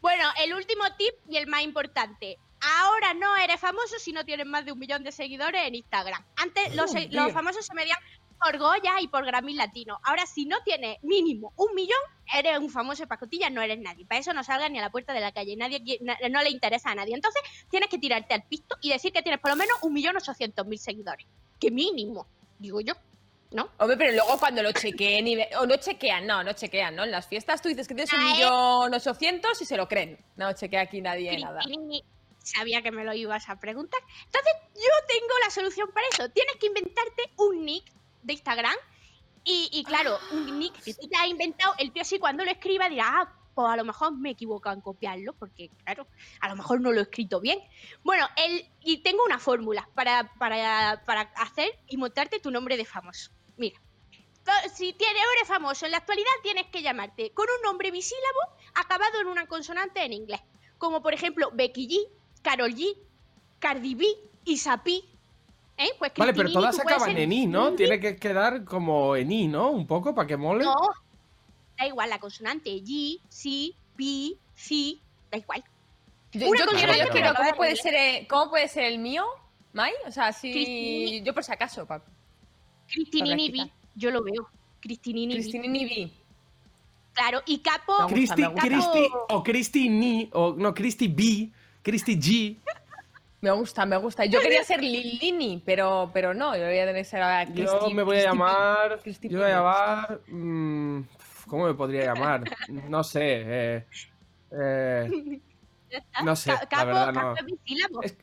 [0.00, 2.38] Bueno, el último tip y el más importante.
[2.60, 6.24] Ahora no eres famoso si no tienes más de un millón de seguidores en Instagram.
[6.36, 7.12] Antes los, Joder.
[7.12, 7.98] los famosos se medían
[8.38, 9.98] por Goya y por Grammy Latino.
[10.04, 11.98] Ahora, si no tienes mínimo un millón,
[12.34, 14.04] eres un famoso pacotilla, no eres nadie.
[14.06, 15.56] Para eso no salgas ni a la puerta de la calle.
[15.56, 15.82] Nadie,
[16.30, 17.14] no le interesa a nadie.
[17.14, 17.40] Entonces,
[17.70, 20.66] tienes que tirarte al pisto y decir que tienes por lo menos un millón ochocientos
[20.66, 21.26] mil seguidores.
[21.58, 22.26] Que mínimo,
[22.58, 22.94] digo yo.
[23.52, 23.70] ¿No?
[23.78, 27.04] Hombre, pero luego cuando lo chequeen y ve- o no chequean, no, no chequean, ¿no?
[27.04, 30.18] En las fiestas tú dices que tienes un Ah, millón ochocientos y se lo creen.
[30.34, 31.60] No chequea aquí nadie nada.
[32.46, 34.00] Sabía que me lo ibas a preguntar.
[34.24, 36.30] Entonces, yo tengo la solución para eso.
[36.30, 38.76] Tienes que inventarte un nick de Instagram.
[39.42, 42.50] Y, y claro, un nick que tú te has inventado, el tío así cuando lo
[42.50, 46.06] escriba dirá, ah, pues a lo mejor me he equivocado en copiarlo, porque claro,
[46.40, 47.58] a lo mejor no lo he escrito bien.
[48.04, 52.84] Bueno, el, y tengo una fórmula para, para, para hacer y montarte tu nombre de
[52.84, 53.32] famoso.
[53.56, 53.80] Mira,
[54.74, 58.40] si tienes, eres famoso en la actualidad, tienes que llamarte con un nombre bisílabo
[58.74, 60.40] acabado en una consonante en inglés.
[60.78, 62.15] Como por ejemplo Becky G,
[62.46, 62.96] Carol G,
[63.58, 64.06] Cardi B,
[64.44, 65.02] Isapi.
[65.78, 65.88] ¿Eh?
[65.98, 67.72] Pues Vale, pero todas acaban ser en I, ¿no?
[67.72, 69.70] Tiene que quedar como en I, ¿no?
[69.70, 70.64] Un poco para que mole.
[70.64, 70.76] No,
[71.76, 72.70] da igual la consonante.
[72.70, 74.96] G, C, P, C,
[75.28, 75.64] da igual.
[76.30, 79.24] Yo, Una yo quiero, yo ¿cómo puede, ser, eh, ¿cómo puede ser el mío,
[79.72, 79.92] Mai?
[80.06, 80.52] O sea, si.
[80.52, 81.22] Cristinini.
[81.22, 82.04] Yo por si acaso, pa-
[82.86, 83.50] Cristinini.
[83.50, 84.48] B, yo lo veo.
[84.80, 85.40] Cristinini B.
[85.40, 86.10] Cristinini B.
[87.12, 88.06] Claro, y Capo.
[88.06, 88.44] Christy,
[89.30, 91.50] o Christy Ni, o no, Christy B,
[91.86, 92.56] Christy G.
[93.40, 94.24] Me gusta, me gusta.
[94.24, 97.64] Yo quería ser Lilini, pero, pero no, yo voy a tener que ser ahora Yo
[97.64, 98.98] Cristi- me voy a llamar.
[99.04, 100.20] Cristi Yo voy a llamar.
[100.26, 101.00] mm,
[101.46, 102.42] ¿Cómo me podría llamar?
[102.88, 103.20] No sé.
[103.22, 103.86] eh,
[104.50, 105.40] eh,
[106.24, 107.34] no sé, Ca- la Capo, verdad no.
[107.36, 108.18] Capo es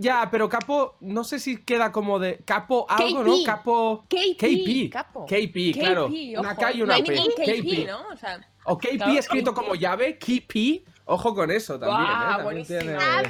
[0.00, 2.38] ya, pero capo, no sé si queda como de.
[2.44, 3.32] Capo algo, ¿no?
[3.38, 3.44] KP.
[3.44, 4.04] Capo.
[4.08, 4.90] KP, KP.
[4.90, 5.26] capo.
[5.26, 6.06] KP, claro.
[6.08, 6.56] KP, Una.
[6.56, 7.14] K y una No P.
[7.16, 7.86] KP, KP.
[7.86, 8.08] ¿no?
[8.12, 9.60] O sea, O KP Claro, escrito KP.
[9.60, 10.84] como llave, KP.
[11.06, 12.14] Ojo con eso también, ¿eh?
[12.14, 12.36] ¡guau!
[12.44, 13.22] También tiene- Ah.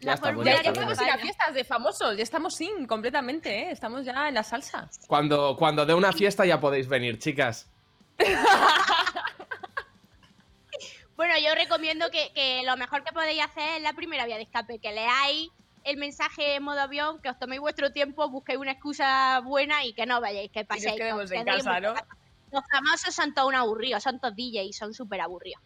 [0.00, 1.12] Ya La está, fórmula pues Ya, ya ya está, podemos venga.
[1.14, 3.70] ir a fiestas de famosos, ya estamos sin completamente, ¿eh?
[3.70, 4.90] Estamos ya en la salsa.
[5.06, 7.70] Cuando, cuando dé una fiesta ya podéis venir, chicas.
[11.14, 14.42] Bueno, yo recomiendo que, que lo mejor que podéis hacer es la primera vía de
[14.42, 15.50] escape, que leáis
[15.84, 19.92] el mensaje en modo avión, que os toméis vuestro tiempo, busquéis una excusa buena y
[19.92, 20.86] que no vayáis, que Y paséis.
[20.86, 21.88] nos quedemos que en os casa, ¿no?
[21.90, 22.06] en casa.
[22.50, 25.62] Los famosos son todos un aburridos, son todos DJs, son súper aburridos.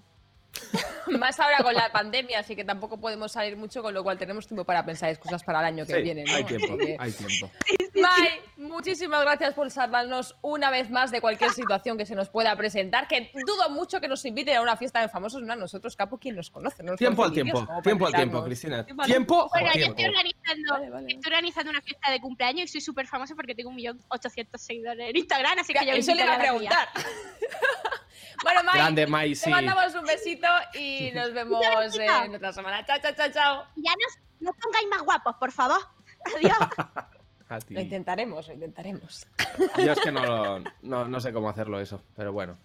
[1.18, 4.46] Más ahora con la pandemia, así que tampoco podemos salir mucho, con lo cual tenemos
[4.46, 6.24] tiempo para pensar excusas para el año que Sí, viene.
[6.24, 6.34] ¿no?
[6.34, 7.50] hay tiempo, hay tiempo.
[7.94, 12.54] Mai, muchísimas gracias por salvarnos una vez más de cualquier situación que se nos pueda
[12.56, 13.06] presentar.
[13.08, 16.18] Que dudo mucho que nos inviten a una fiesta de famosos, no a nosotros, capo,
[16.18, 16.82] quien nos conoce.
[16.82, 18.44] no nos Tiempo al tiempo, tiempo al tiempo.
[18.44, 18.84] Cristina.
[18.84, 21.06] Tiempo al Tiempo Bueno, yo estoy organizando, Vale, vale.
[21.08, 24.60] estoy organizando una fiesta de cumpleaños y soy súper famosa porque tengo un millón ochocientos
[24.60, 26.88] seguidores en Instagram, así que ya Eso le iba a preguntar.
[28.42, 29.50] bueno, Mai, Grande Mai, te sí.
[29.50, 31.62] mandamos un besito y nos vemos
[31.94, 32.84] en otra semana.
[32.84, 33.66] Chao, chao, chao, chao.
[33.76, 35.80] Ya no, no pongáis más guapos, por favor.
[36.36, 36.56] Adiós.
[37.48, 37.74] A ti.
[37.74, 39.24] Lo intentaremos, lo intentaremos.
[39.78, 42.58] Yo es que no, lo- no, no sé cómo hacerlo eso, pero bueno,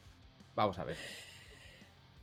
[0.55, 0.97] vamos a ver.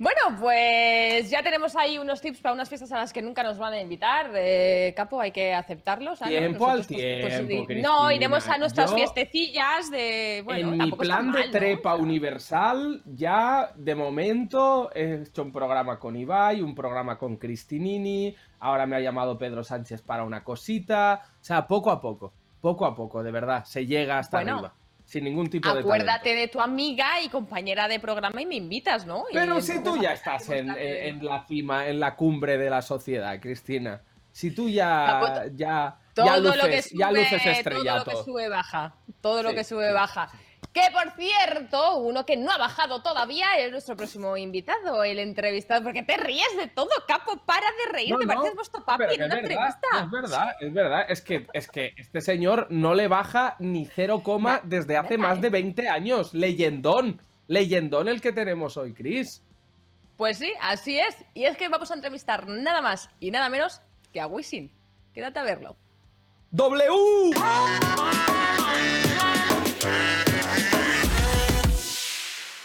[0.01, 3.59] Bueno, pues ya tenemos ahí unos tips para unas fiestas a las que nunca nos
[3.59, 4.31] van a invitar.
[4.37, 6.21] Eh, Capo, hay que aceptarlos.
[6.21, 10.43] Tiempo al Nosotros, pues, pues, tiempo, di- no, iremos a nuestras Yo, fiestecillas de.
[10.45, 11.51] Bueno, en mi plan de ¿no?
[11.51, 18.37] trepa universal, ya de momento he hecho un programa con Ibai, un programa con Cristinini,
[18.61, 21.23] ahora me ha llamado Pedro Sánchez para una cosita.
[21.41, 24.75] O sea, poco a poco, poco a poco, de verdad, se llega hasta Bueno, arriba.
[25.09, 29.07] Sin ningún tipo de Acuérdate de tu amiga y compañera de programa y me invitas,
[29.07, 29.25] ¿no?
[29.31, 31.09] Y Pero si tú ya estás en, tarde.
[31.09, 34.03] en- la cima, en la cumbre de la sociedad, Cristina.
[34.31, 38.05] Si tú ya, Ah, ya, Todo ya lo que luces, sube, ya luces todo lo
[38.05, 38.94] que sube baja.
[39.23, 40.31] Todo lo que sube sí, baja.
[40.73, 45.83] Que por cierto, uno que no ha bajado todavía es nuestro próximo invitado, el entrevistado.
[45.83, 47.38] Porque te ríes de todo, capo.
[47.44, 49.88] Para de reír, No, te no, pareces vuestro papi en una es verdad, entrevista.
[50.05, 51.07] es verdad, es verdad.
[51.09, 55.29] Es que, es que este señor no le baja ni cero coma desde hace verdad,
[55.31, 56.35] más de 20 años.
[56.35, 57.21] Leyendón.
[57.47, 59.42] Leyendón el que tenemos hoy, Chris.
[60.16, 61.16] Pues sí, así es.
[61.35, 63.81] Y es que vamos a entrevistar nada más y nada menos
[64.12, 64.71] que a Wisin.
[65.14, 65.77] Quédate a verlo.
[66.51, 67.33] ¡W!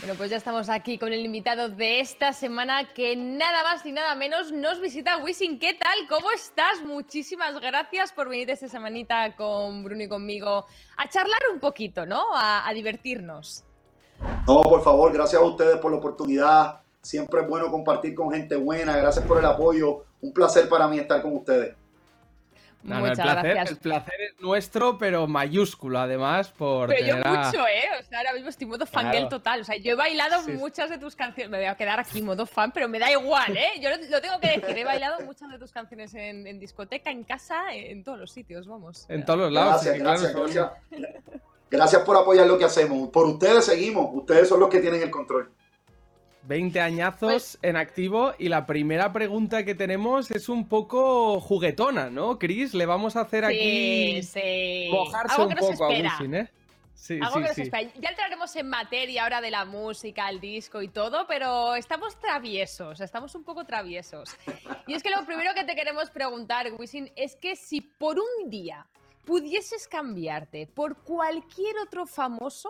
[0.03, 3.93] Bueno, pues ya estamos aquí con el invitado de esta semana que nada más y
[3.93, 5.57] nada menos nos visita Wisin.
[5.59, 5.97] ¿Qué tal?
[6.09, 6.83] ¿Cómo estás?
[6.85, 10.65] Muchísimas gracias por venir esta semanita con Bruno y conmigo
[10.97, 12.35] a charlar un poquito, ¿no?
[12.35, 13.63] A, a divertirnos.
[14.45, 16.81] No, por favor, gracias a ustedes por la oportunidad.
[17.01, 18.97] Siempre es bueno compartir con gente buena.
[18.97, 20.03] Gracias por el apoyo.
[20.19, 21.77] Un placer para mí estar con ustedes.
[22.83, 23.69] No, no, Muchas el, placer, gracias.
[23.71, 27.83] el placer es nuestro, pero mayúsculo, además, por Pero yo a- mucho, ¿eh?
[27.99, 29.29] O sea, ahora mismo estoy modo fangirl Claro.
[29.29, 29.61] total.
[29.61, 31.49] O sea, yo he bailado Sí, muchas de tus canciones.
[31.49, 33.79] Me voy a quedar aquí modo fan, pero me da igual, ¿eh?
[33.79, 34.77] Yo lo, tengo que decir.
[34.77, 38.67] He bailado muchas de tus canciones en, en discoteca, en casa, en todos los sitios,
[38.67, 39.05] vamos.
[39.07, 39.83] En todos los lados.
[39.85, 40.71] Gracias, sí, gracias, gracias.
[41.71, 43.09] Gracias por apoyar lo que hacemos.
[43.09, 44.09] Por ustedes seguimos.
[44.13, 45.49] Ustedes son los que tienen el control.
[46.45, 52.09] 20 añazos Pues- en activo y la primera pregunta que tenemos es un poco juguetona,
[52.09, 52.73] ¿no, Chris?
[52.73, 55.89] Le vamos a hacer aquí Sí, mojarse Algo un poco a.
[55.89, 56.51] Wisin, ¿eh?
[56.95, 57.61] Sí, Algo sí, que nos sí.
[57.63, 57.89] espera.
[57.99, 63.01] Ya entraremos en materia ahora de la música, el disco y todo, pero estamos traviesos,
[63.01, 64.29] estamos un poco traviesos.
[64.87, 68.49] Y es que lo primero que te queremos preguntar, Wisin, es que si por un
[68.49, 68.85] día
[69.25, 72.69] pudieses cambiarte por cualquier otro famoso,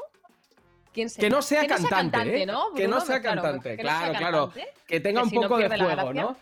[0.93, 2.45] Que no sea cantante, ¿eh?
[2.45, 2.71] ¿no?
[2.73, 3.05] Que no Bruno?
[3.05, 4.47] sea Claro, cantante, que no sea claro, claro.
[4.49, 4.73] cantante.
[4.87, 6.13] Que tenga que un si no poco de gracia.
[6.13, 6.37] ¿no?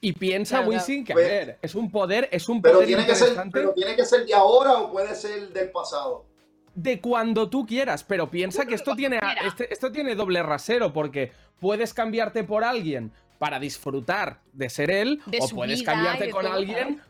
[0.00, 2.88] Y piensa Claro, Wisin que, a Pues- ver, es un poder, es un Pero poder
[2.88, 6.26] tiene, que ser, pero tiene que ser de ahora o puede ser del pasado.
[6.74, 9.46] de cuando tú quieras, pero piensa que esto tiene, quiera.
[9.46, 15.22] este- esto tiene doble rasero, porque puedes cambiarte por alguien para disfrutar de ser él,
[15.26, 17.00] De o puedes cambiarte con todo, alguien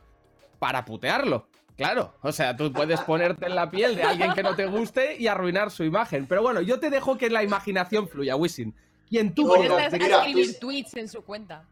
[0.59, 1.48] para putearlo.
[1.76, 5.16] Claro, o sea, tú puedes ponerte en la piel de alguien que no te guste
[5.16, 6.26] y arruinar su imagen.
[6.28, 8.72] Pero bueno, yo te dejo que la imaginación fluya, Wisin.
[9.08, 9.92] Quien tú No, no, quieras.
[9.92, 11.64] a- escribir tú- tweets en su cuenta.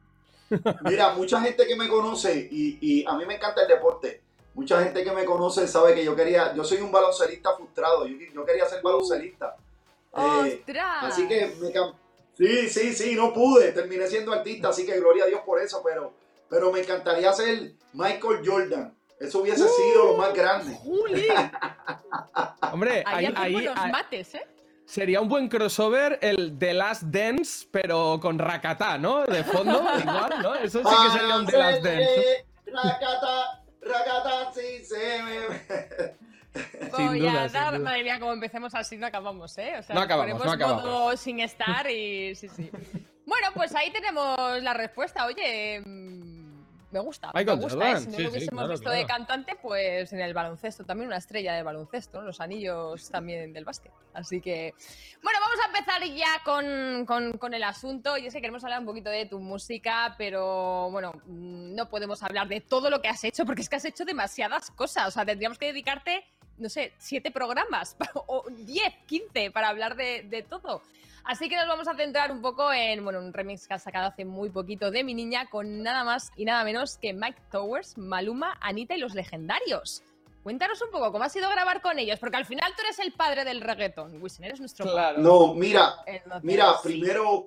[0.85, 4.21] Mira, mucha gente que me conoce y, y a mí me encanta el deporte.
[4.55, 8.07] Mucha gente que me conoce sabe que yo quería, yo soy un baloncelista frustrado.
[8.07, 9.57] Yo, yo quería ser baloncelista.
[10.15, 11.05] Eh, ¡Ostras!
[11.05, 11.95] así que me cam-
[12.37, 13.73] sí, sí, sí, no pude.
[13.73, 15.81] Terminé siendo artista, así que gloria a Dios por eso.
[15.83, 16.12] Pero,
[16.51, 18.95] pero me encantaría ser Michael Jordan.
[19.23, 20.75] Eso hubiese sido lo más grande.
[20.75, 21.27] ¡Juli!
[22.73, 24.47] Hombre, Ahí ahí, hacemos ahí- los ahí- mates, ¿eh?
[24.85, 29.25] sería un buen crossover el The Last Dance, pero con Rakata, ¿no?
[29.25, 30.55] De fondo, igual, ¿no?
[30.57, 32.47] Eso sí que sería un The Last Dance.
[32.67, 36.13] Racata, racata, sí se me...
[36.97, 37.85] Sin Voy duda, a sin dar, duda.
[37.85, 39.73] madre mía, como empecemos así no acabamos, ¿eh?
[39.79, 40.85] O sea, No acabamos, ponemos no acabamos.
[40.85, 42.71] modo sin estar y sí, sí.
[43.25, 45.25] Bueno, pues ahí tenemos la respuesta.
[45.25, 46.42] Oye, mm,
[46.93, 47.31] me gusta.
[47.35, 48.01] Michael me gusta, Jordan, ¿eh?
[48.01, 48.99] Si no sí, lo sí, hubiésemos claro, visto claro.
[48.99, 52.27] de cantante, pues en el baloncesto también una estrella de baloncesto, ¿no?
[52.27, 53.91] los anillos también del básquet.
[54.15, 54.75] Así que,
[55.23, 58.17] bueno, vamos a empezar ya con, con- con el asunto.
[58.19, 62.23] Y es que queremos hablar un poquito de tu música, pero bueno, mm, no podemos
[62.23, 65.09] hablar de todo lo que has hecho porque es que has hecho demasiadas cosas.
[65.09, 66.25] O sea, tendríamos que dedicarte,
[66.59, 70.83] no sé, siete programas o 10, 15 para hablar de, de todo.
[71.25, 74.09] Así que nos vamos a centrar un poco en bueno, un remix que has sacado
[74.09, 77.97] hace muy poquito de mi niña con nada más y nada menos que Mike Towers,
[77.97, 80.03] Maluma, Anita y los legendarios.
[80.43, 83.13] Cuéntanos un poco cómo ha sido grabar con ellos, porque al final tú eres el
[83.13, 85.19] padre del reggaetón, Wisin, eres nuestro Claro.
[85.21, 86.17] No, mira, padre.
[86.17, 86.89] Entonces, Mira, sí.
[86.89, 87.47] primero,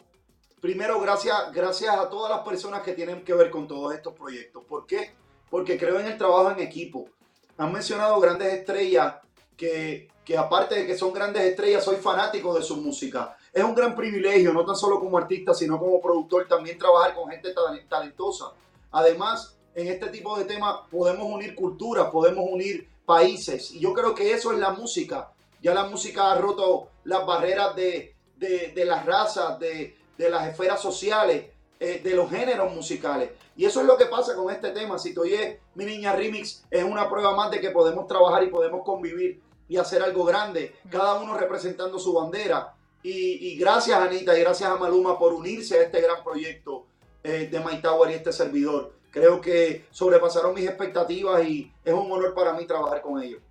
[0.61, 4.63] primero gracias, gracias a todas las personas que tienen que ver con todos estos proyectos.
[4.63, 5.13] ¿Por qué?
[5.49, 7.09] Porque creo en el trabajo en equipo.
[7.57, 9.15] Han mencionado grandes estrellas
[9.57, 13.35] que, que aparte de que son grandes estrellas, soy fanático de su música.
[13.55, 17.29] Es un gran privilegio, no tan solo como artista, sino como productor, también trabajar con
[17.29, 18.51] gente tal- talentosa.
[18.91, 23.71] Además, en este tipo de temas podemos unir culturas, podemos unir países.
[23.71, 25.31] Y yo creo que eso es la música.
[25.61, 30.49] Ya la música ha roto las barreras de, de, de las razas, de, de las
[30.49, 31.45] esferas sociales,
[31.79, 33.31] eh, de los géneros musicales.
[33.55, 34.99] Y eso es lo que pasa con este tema.
[34.99, 38.47] Si te oyes Mi Niña Remix, es una prueba más de que podemos trabajar y
[38.47, 42.73] podemos convivir y hacer algo grande, cada uno representando su bandera.
[43.07, 46.87] Y, y gracias Anita y gracias a Maluma por unirse a este gran proyecto
[47.23, 48.93] eh, de My Tower y este servidor.
[49.11, 53.41] Creo que sobrepasaron mis expectativas y es un honor para mí trabajar con ellos.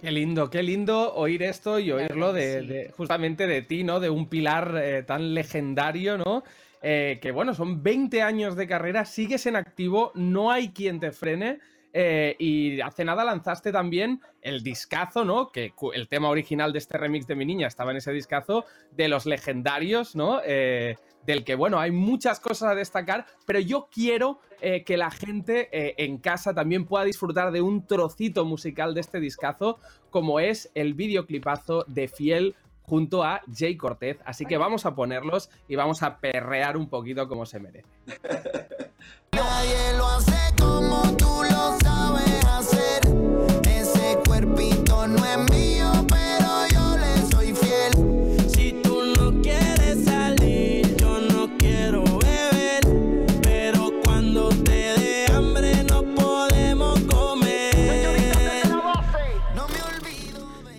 [0.00, 2.66] Qué lindo, qué lindo oír esto y oírlo que de, sí.
[2.68, 4.00] de- justamente de ti, ¿no?
[4.00, 6.42] De un pilar eh, tan legendario, ¿no?
[6.80, 11.10] Eh, que bueno, son 20 años de carrera, sigues en activo, no hay quien te
[11.12, 11.58] frene.
[12.00, 15.50] Eh, y hace nada lanzaste también el discazo, ¿no?
[15.50, 19.08] Que el tema original de este remix de mi niña estaba en ese discazo de
[19.08, 20.40] los legendarios, ¿no?
[20.44, 20.94] Eh,
[21.26, 25.70] del que, bueno, hay muchas cosas a destacar, pero yo quiero eh, que la gente
[25.72, 29.80] en casa también pueda disfrutar de un trocito musical de este discazo,
[30.10, 34.18] como es el videoclipazo de Fiel junto a Jay Cortez.
[34.24, 37.88] Así que vamos a ponerlos y vamos a perrear un poquito como se merece.
[39.32, 41.77] Nadie lo hace como tú lo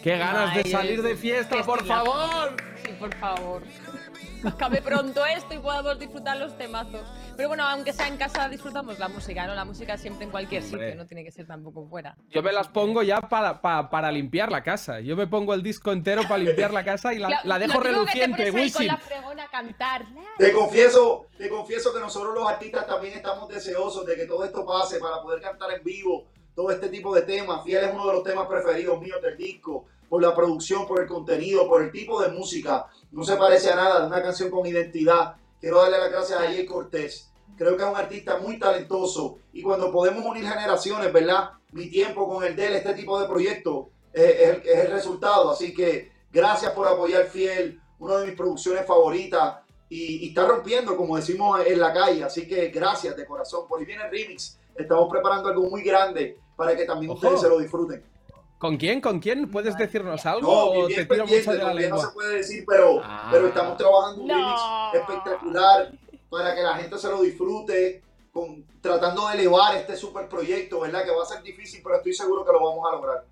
[0.02, 2.56] ¡Qué ganas de Ay, salir de es- fiesta, por favor!
[2.84, 3.62] Sí, por favor.
[4.48, 7.02] Acabe pronto esto y podamos disfrutar los temazos.
[7.36, 9.56] Pero bueno, aunque sea en casa, disfrutamos la música, ¿no?
[9.56, 10.88] La música siempre en cualquier Hombre.
[10.88, 12.16] sitio, no tiene que ser tampoco fuera.
[12.30, 15.00] Yo me las pongo ya para, pa- para limpiar la casa.
[15.00, 17.82] Yo me pongo el disco entero para limpiar la casa y la, Claro, la dejo
[17.82, 18.88] te reluciente, con Wisin.
[18.88, 20.06] la fregona a cantar.
[20.38, 24.66] Te confieso, te confieso que nosotros los artistas también estamos deseosos de que todo esto
[24.66, 26.26] pase para poder cantar en vivo
[26.56, 27.64] todo este tipo de temas.
[27.64, 31.08] Fiel es uno de los temas preferidos míos del disco, por la producción, por el
[31.08, 32.88] contenido, por el tipo de música.
[33.12, 35.36] No se parece a nada de una canción con identidad.
[35.60, 37.32] Quiero darle las gracias a Jay Cortés.
[37.58, 41.52] Creo que es un artista muy talentoso y cuando podemos unir generaciones, ¿verdad?
[41.72, 44.92] Mi tiempo con el de él, este tipo de proyectos, eh, es, el, es el
[44.92, 45.52] resultado.
[45.52, 49.58] Así que gracias por apoyar Fiel, una de mis producciones favoritas
[49.90, 52.24] y, y está rompiendo, como decimos en la calle.
[52.24, 53.68] Así que gracias de corazón.
[53.68, 54.58] Por ahí viene el remix.
[54.76, 57.20] Estamos preparando algo muy grande para que también Ojo.
[57.20, 58.04] ustedes se lo disfruten.
[58.60, 59.00] ¿Con quién?
[59.00, 59.50] ¿Con quién?
[59.50, 62.14] ¿Puedes decirnos algo No, o te tiro mucho de la todavía no se lengua?
[62.14, 63.30] puede decir, pero, Ah.
[63.32, 64.36] pero estamos trabajando un No.
[64.36, 64.62] remix
[65.10, 65.92] espectacular
[66.30, 71.04] para que la gente se lo disfrute, con, tratando de elevar este super proyecto, ¿verdad?
[71.06, 73.24] Que va a ser difícil, pero estoy seguro que lo vamos a lograr.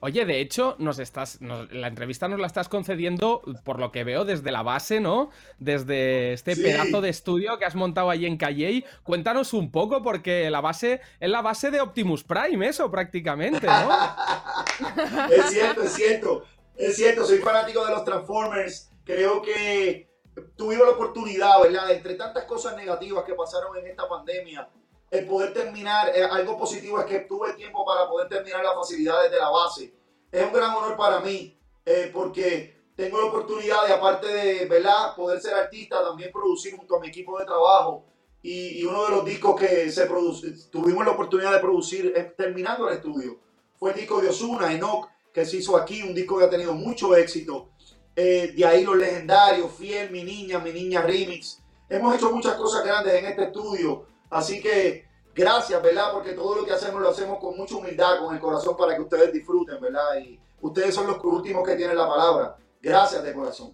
[0.00, 4.04] Oye, de hecho, nos estás, nos- la entrevista nos la estás concediendo, por lo que
[4.04, 5.30] veo, desde la base, ¿no?
[5.58, 6.62] Desde este Sí.
[6.62, 8.84] pedazo de estudio que has montado ahí en Calle.
[9.02, 13.88] Cuéntanos un poco, porque la base es la base de Optimus Prime, eso prácticamente, ¿no?
[15.30, 16.44] Es cierto, es cierto.
[16.76, 18.90] Es cierto, soy fanático de los Transformers.
[19.04, 20.08] Creo que
[20.56, 21.90] tuvimos la oportunidad, ¿verdad?
[21.90, 24.68] Entre tantas cosas negativas que pasaron en esta pandemia,
[25.10, 29.30] el poder terminar, eh, algo positivo es que tuve tiempo para poder terminar las facilidades
[29.30, 29.94] de la base.
[30.30, 35.14] Es un gran honor para mí, eh, porque tengo la oportunidad de, aparte de, ¿verdad?
[35.16, 38.04] Poder ser artista, también producir junto a mi equipo de trabajo.
[38.42, 42.88] Y, uno de los discos que se produce, tuvimos la oportunidad de producir eh, terminando
[42.88, 43.38] el estudio
[43.78, 46.74] fue el disco de Osuna, Enoch, que se hizo aquí, un disco que ha tenido
[46.74, 47.68] mucho éxito.
[48.16, 51.62] Eh, de ahí los legendarios, Fiel, Mi Niña, Mi Niña Remix.
[51.88, 56.12] Hemos hecho muchas cosas grandes en este estudio, así que gracias, ¿verdad?
[56.12, 59.02] Porque todo lo que hacemos lo hacemos con mucha humildad, con el corazón para que
[59.02, 60.18] ustedes disfruten, ¿verdad?
[60.20, 62.56] Y ustedes son los últimos que tienen la palabra.
[62.80, 63.72] Gracias de corazón.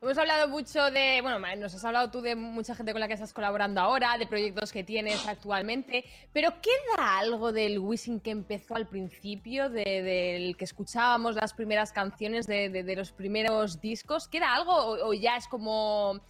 [0.00, 3.14] Hemos hablado mucho de, bueno, nos has hablado tú de mucha gente con la que
[3.14, 8.76] estás colaborando ahora, de proyectos que tienes actualmente, pero ¿queda algo del Wisin que empezó
[8.76, 14.28] al principio, de- del que escuchábamos las primeras canciones de, los primeros discos?
[14.28, 16.20] ¿Queda algo o ya es como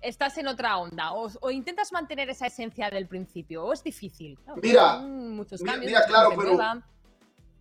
[0.00, 1.12] estás en otra onda?
[1.14, 3.64] O, o intentas mantener esa esencia del principio?
[3.64, 4.38] ¿O es difícil?
[4.44, 6.82] Claro, Mira, muchos cambios, mira, claro, pero-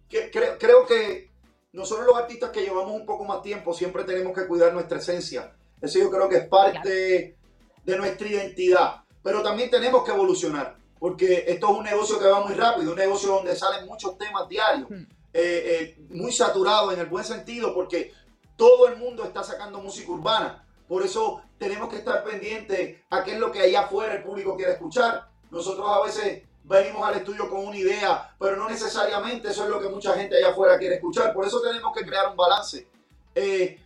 [0.09, 1.31] que- creo, creo que
[1.73, 5.53] nosotros los artistas que llevamos un poco más tiempo siempre tenemos que cuidar nuestra esencia.
[5.81, 7.37] Eso yo creo que es parte
[7.83, 9.01] de nuestra identidad.
[9.23, 12.97] Pero también tenemos que evolucionar, porque esto es un negocio que va muy rápido, un
[12.97, 15.03] negocio donde salen muchos temas diarios, Hmm.
[15.33, 18.13] eh, eh, muy saturado en el buen sentido, porque
[18.55, 20.64] todo el mundo está sacando música urbana.
[20.87, 24.55] Por eso tenemos que estar pendientes a qué es lo que allá afuera el público
[24.55, 25.27] quiere escuchar.
[25.49, 29.79] Nosotros a veces venimos al estudio con una idea, pero no necesariamente eso es lo
[29.79, 31.33] que mucha gente allá afuera quiere escuchar.
[31.33, 32.87] Por eso tenemos que crear un balance.
[33.33, 33.79] Eh,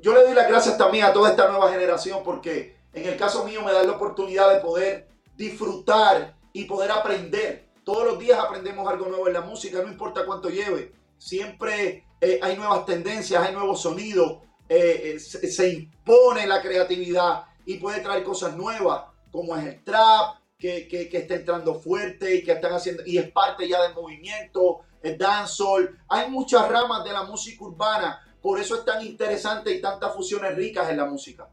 [0.00, 3.44] yo le doy las gracias también a toda esta nueva generación porque en el caso
[3.44, 7.68] mío me da la oportunidad de poder disfrutar y poder aprender.
[7.84, 10.92] Todos los días aprendemos algo nuevo en la música, no importa cuánto lleve.
[11.18, 17.76] Siempre eh, hay nuevas tendencias, hay nuevos sonidos, eh, eh, se, impone la creatividad y
[17.76, 22.42] puede traer cosas nuevas, como es el trap, que, que, que está entrando fuerte y
[22.42, 25.98] que están haciendo, y es parte ya del movimiento, el dancehall.
[26.08, 30.54] Hay muchas ramas de la música urbana, por eso es tan interesante y tantas fusiones
[30.54, 31.48] ricas en la música.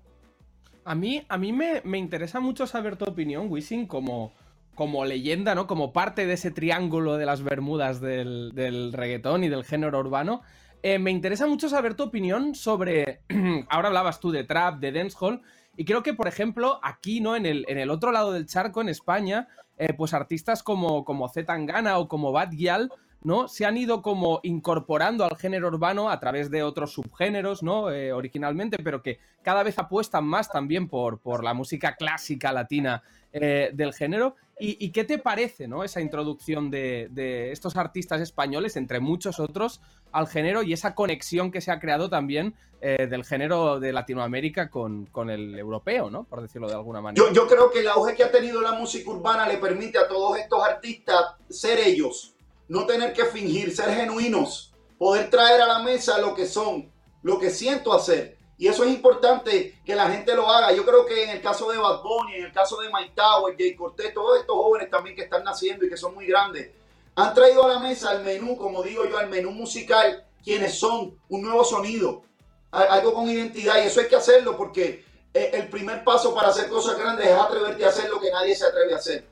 [0.84, 4.34] A mí, a mí me, me interesa mucho saber tu opinión, Wisin, como,
[4.76, 5.67] como leyenda, ¿no?
[5.67, 10.41] Como parte de ese triángulo de las Bermudas del, del reggaetón y del género urbano.
[10.84, 13.22] Eh, me interesa mucho saber tu opinión sobre.
[13.70, 15.41] Ahora hablabas tú de trap, de dancehall.
[15.78, 17.36] Y creo que, por ejemplo, aquí, ¿no?
[17.36, 21.30] En el, en el otro lado del charco, en España, eh, pues artistas como, como
[21.30, 22.91] Z Tangana o como Bad Gyal,
[23.23, 23.47] ¿no?
[23.47, 27.91] Se han ido como incorporando al género urbano a través de otros subgéneros, ¿no?
[27.91, 33.03] Eh, originalmente, pero que cada vez apuestan más también por, por la música clásica latina
[33.34, 34.36] eh, del género.
[34.63, 35.84] ¿Y, qué te parece, ¿no?
[35.84, 39.81] Esa introducción de, de estos artistas españoles, entre muchos otros,
[40.12, 44.69] al género y esa conexión que se ha creado también eh, del género de Latinoamérica
[44.69, 46.26] con, con el europeo, ¿no?
[46.26, 47.26] Por decirlo de alguna manera.
[47.26, 50.07] Yo, yo creo que el auge que ha tenido la música urbana le permite a
[50.07, 52.36] todos estos artistas ser ellos,
[52.72, 56.89] no tener que fingir, ser genuinos, poder traer a la mesa lo que son,
[57.22, 58.38] lo que siento hacer.
[58.57, 60.72] Y eso es importante que la gente lo haga.
[60.72, 63.57] Yo creo que en el caso de Bad Bunny, en el caso de Mike Tower,
[63.57, 66.72] Jay Cortez, todos estos jóvenes también que están naciendo y que son muy grandes,
[67.13, 71.19] han traído a la mesa el menú, como digo yo, el menú musical, quienes son
[71.28, 72.24] un nuevo sonido.
[72.72, 75.03] algo con identidad y eso hay que hacerlo porque
[75.34, 78.55] eh, el primer paso para hacer cosas grandes es atreverte a hacer lo que nadie
[78.55, 79.28] se atreve a hacer.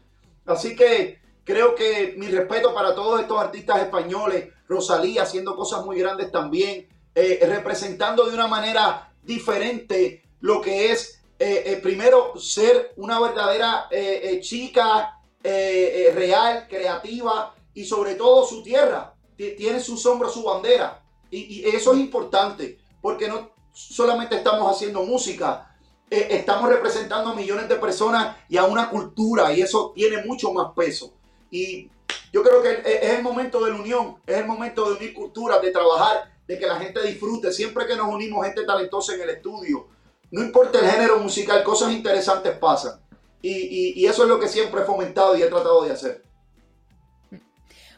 [0.45, 1.18] Así que
[1.49, 6.87] creo que mi respeto para todos estos artistas españoles, Rosalía haciendo cosas muy grandes también,
[7.15, 13.89] eh, representando de una manera diferente lo que es, eh, eh, primero, ser una verdadera
[14.41, 19.15] chica real, creativa y sobre todo su tierra.
[19.35, 21.01] Ti- Tiene su sombra, su bandera.
[21.31, 25.75] Y, eso es importante porque no solamente estamos haciendo música,
[26.11, 30.73] estamos representando a millones de personas y a una cultura y eso tiene mucho más
[30.75, 31.13] peso.
[31.51, 31.89] Y
[32.31, 35.61] yo creo que es el momento de la unión, es el momento de unir culturas,
[35.61, 37.51] de trabajar, de que la gente disfrute.
[37.51, 39.87] Siempre que nos unimos gente talentosa en el estudio,
[40.31, 42.99] no importa el género musical, cosas interesantes pasan.
[43.41, 46.23] Y, y- y eso es lo que siempre he fomentado y he tratado de hacer.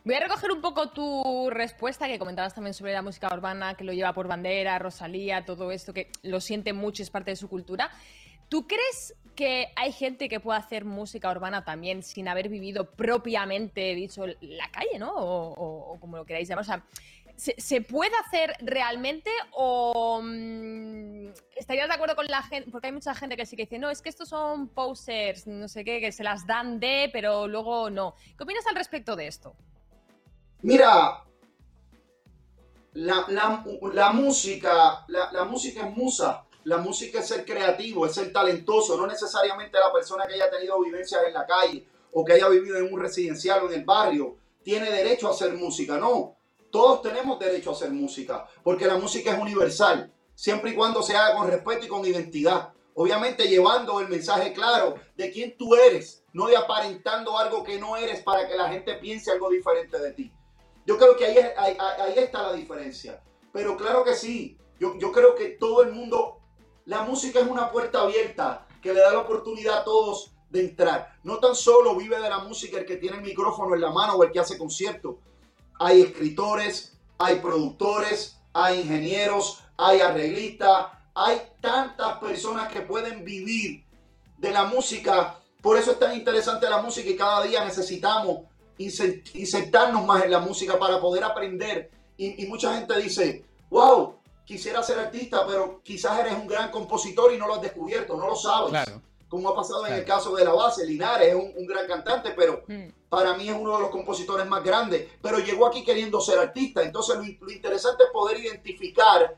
[0.04, 3.84] Voy a recoger un poco tu respuesta que comentabas también sobre la música urbana, que
[3.84, 7.48] lo lleva por bandera, Rosalía, todo esto, que lo siente mucho, es parte de su
[7.48, 7.92] cultura.
[8.50, 13.96] ¿Tú crees que hay gente que puede hacer música urbana también sin haber vivido propiamente,
[13.96, 15.12] dicho, la calle, ¿no?
[15.16, 16.64] O, como lo queráis llamar.
[16.64, 16.86] O sea,
[17.36, 22.70] ¿se, puede hacer realmente o mm, estarías de acuerdo con la gente?
[22.72, 25.68] Porque hay mucha gente que sí que dice, no, es que estos son posers, no
[25.68, 28.16] sé qué, que se las dan de, pero luego no.
[28.38, 29.56] ¿Qué opinas al respecto de esto?
[30.62, 31.24] Mira,
[32.94, 38.96] la, la- música, la música es musa, la música es ser creativo, es ser talentoso,
[38.98, 42.78] no necesariamente la persona que haya tenido vivencias en la calle o que haya vivido
[42.78, 46.36] en un residencial o en el barrio tiene derecho a hacer música, no.
[46.70, 51.16] Todos tenemos derecho a hacer música, porque la música es universal, siempre y cuando se
[51.16, 52.70] haga con respeto y con identidad.
[52.94, 57.96] Obviamente llevando el mensaje claro de quién tú eres, no de aparentando algo que no
[57.98, 60.32] eres para que la gente piense algo diferente de ti.
[60.86, 63.22] Yo creo que ahí, ahí- ahí está la diferencia.
[63.54, 66.40] Pero claro que sí, yo, yo creo que todo el mundo,
[66.86, 71.16] la música es una puerta abierta que le da la oportunidad a todos de entrar.
[71.24, 74.14] No tan solo vive de la música el que tiene el micrófono en la mano
[74.14, 75.16] o el que hace conciertos.
[75.80, 83.86] Hay escritores, hay productores, hay ingenieros, hay arreglistas, hay tantas personas que pueden vivir
[84.38, 85.40] de la música.
[85.62, 88.40] Por eso es tan interesante la música y cada día necesitamos
[88.78, 91.92] inse- insertarnos más en la música para poder aprender.
[92.18, 94.11] Y, y mucha gente dice, wow,
[94.52, 98.28] quisiera ser artista, pero quizás eres un gran compositor y no lo has descubierto, no
[98.28, 98.72] lo sabes.
[98.72, 99.02] Claro.
[99.30, 102.32] Como ha pasado en el caso de la base, Linares es un, un gran cantante,
[102.36, 102.90] pero Hmm.
[103.08, 106.84] para mí es uno de los compositores más grandes, pero llegó aquí queriendo ser artista.
[106.84, 109.34] Entonces lo, lo interesante es poder identificar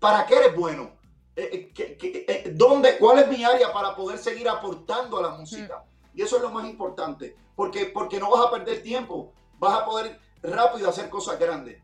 [0.00, 0.90] para qué eres bueno,
[1.36, 1.96] Eh, eh,
[2.28, 5.84] eh, dónde, cuál es mi área para poder seguir aportando a la música.
[6.14, 9.84] Y eso es lo más importante, porque, porque no vas a perder tiempo, vas a
[9.84, 11.76] poder rápido hacer cosas grandes.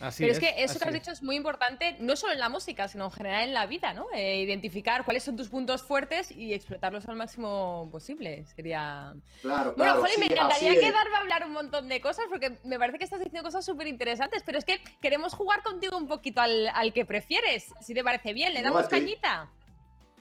[0.00, 1.00] Así Pero es, que eso que has es.
[1.00, 3.94] dicho es muy importante, no solo en la música, sino en general en la vida,
[3.94, 4.06] ¿no?
[4.14, 8.44] Eh, identificar cuáles son tus puntos fuertes y explotarlos al máximo posible.
[8.54, 9.14] Sería.
[9.42, 10.00] Claro, Bueno, claro.
[10.00, 13.04] Jolín, sí, me encantaría quedarme a hablar un montón de cosas porque me parece que
[13.04, 16.92] estás diciendo cosas súper interesantes, pero es que queremos jugar contigo un poquito al, al
[16.92, 17.72] que prefieres.
[17.80, 19.50] Si te parece bien, le damos cañita.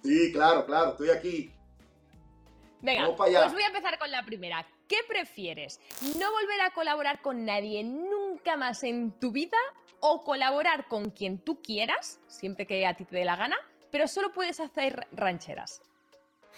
[0.03, 1.51] Sí, claro, claro, estoy aquí.
[2.81, 4.65] Venga, pues voy a empezar con la primera.
[4.87, 5.79] ¿Qué prefieres?
[6.17, 9.57] ¿No volver a colaborar con nadie nunca más en tu vida
[9.99, 13.57] o colaborar con quien tú quieras, siempre que a ti te dé la gana,
[13.91, 15.81] pero solo puedes hacer rancheras?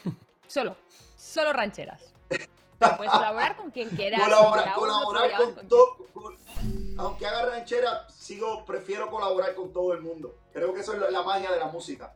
[0.47, 0.75] Solo,
[1.15, 2.13] solo rancheras.
[2.97, 4.21] Puedes colaborar con quien quieras.
[4.21, 5.97] Colabora- colaborar con todo.
[6.13, 6.37] con-
[6.97, 10.35] Aunque haga ranchera, sigo, prefiero colaborar con todo el mundo.
[10.53, 12.15] Creo que eso es la- la magia de la música.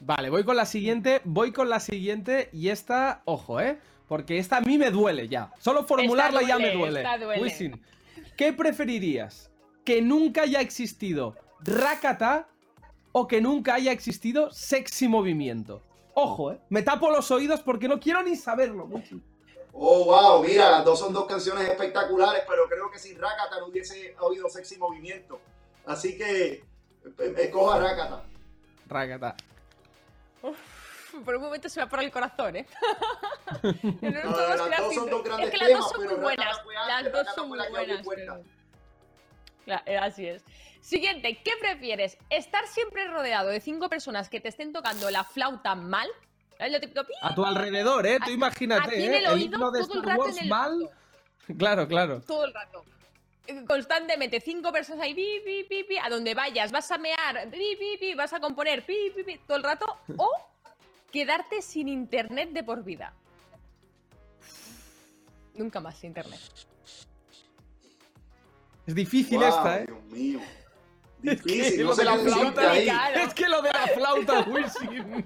[0.00, 3.78] Vale, voy con la siguiente, voy con la siguiente y esta, ojo, ¿eh?
[4.08, 5.52] Porque esta a mí me duele ya.
[5.58, 7.00] Solo formularla ya me duele, duele.
[7.00, 7.42] esta duele.
[7.42, 7.82] Wisin,
[8.36, 9.50] ¿qué preferirías?
[9.84, 12.48] ¿Que nunca haya existido Rakata
[13.12, 15.82] o que nunca haya existido Sexy Movimiento?
[16.14, 16.60] Ojo, ¿eh?
[16.68, 18.84] Me tapo los oídos porque no quiero ni saberlo.
[18.84, 19.22] Wisin.
[19.72, 23.66] Oh, wow, mira, las dos son dos canciones espectaculares, pero creo que sin Rakata no
[23.66, 25.38] hubiese oído Sexy Movimiento.
[25.84, 26.64] Así que
[27.18, 28.24] eh, escojo a Rakata.
[28.88, 29.36] Rakata.
[31.24, 32.66] Por un momento se me ha parado el corazón, ¿eh?
[34.02, 36.58] No las dos son dos grandes es que las temas, dos son muy buenas.
[36.88, 38.02] Las dos son muy la buenas.
[38.02, 38.38] puertas.
[38.38, 38.56] pero-
[39.66, 40.42] Cla- eh, Así es.
[40.80, 42.16] Siguiente, ¿qué prefieres?
[42.30, 46.08] ¿Estar siempre rodeado de cinco personas que te estén tocando la flauta mal?
[46.56, 47.04] ¿Sabes lo típico?
[47.04, 47.12] pi?
[47.22, 48.18] A tu alrededor, ¿eh?
[48.24, 49.18] Tú imagínate, aquí en ¿eh?
[49.18, 50.90] el oído himno de todo el rato Wars en el mal.
[51.58, 52.20] Claro, claro.
[52.22, 52.84] todo el rato.
[53.46, 57.48] Eh, Constantemente, cinco personas ahí, pi, pi, pi, pi, a donde vayas, vas a mear,
[57.50, 59.86] pi, pi, pi, vas a componer, pi, pi, pi, todo el rato,
[60.16, 60.28] o
[61.16, 63.14] quedarte sin internet de por vida.
[65.54, 66.38] Nunca más internet.
[68.86, 69.86] Es difícil Wow, esta, ¿eh?
[69.86, 70.40] Dios mío.
[71.22, 72.88] Difícil, no lo sé de la flauta, ahí.
[73.24, 75.24] Es que lo de la flauta, Wisin.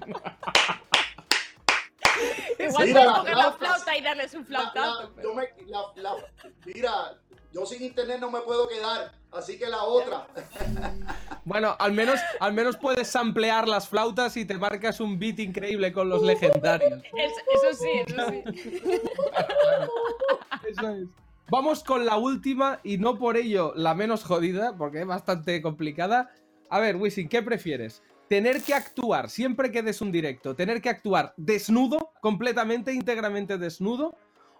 [2.57, 5.03] Igual puedes coger la flauta y darles un La- flautazo.
[5.03, 6.15] la- pero- yo me- la- la-
[6.65, 7.19] mira,
[7.53, 10.27] yo sin internet no me puedo quedar, así que la otra.
[11.43, 15.91] Bueno, al menos, al menos puedes samplear las flautas y te marcas un beat increíble
[15.91, 17.01] con los legendarios.
[17.17, 18.43] Es- eso sí, eso sí.
[20.69, 21.07] Eso es.
[21.49, 26.29] Vamos con la última y no por ello la menos jodida, porque es bastante complicada.
[26.69, 28.03] A ver, Wisin, ¿qué prefieres?
[28.29, 34.15] Tener que actuar, siempre que des un directo, tener que actuar desnudo, completamente, íntegramente desnudo,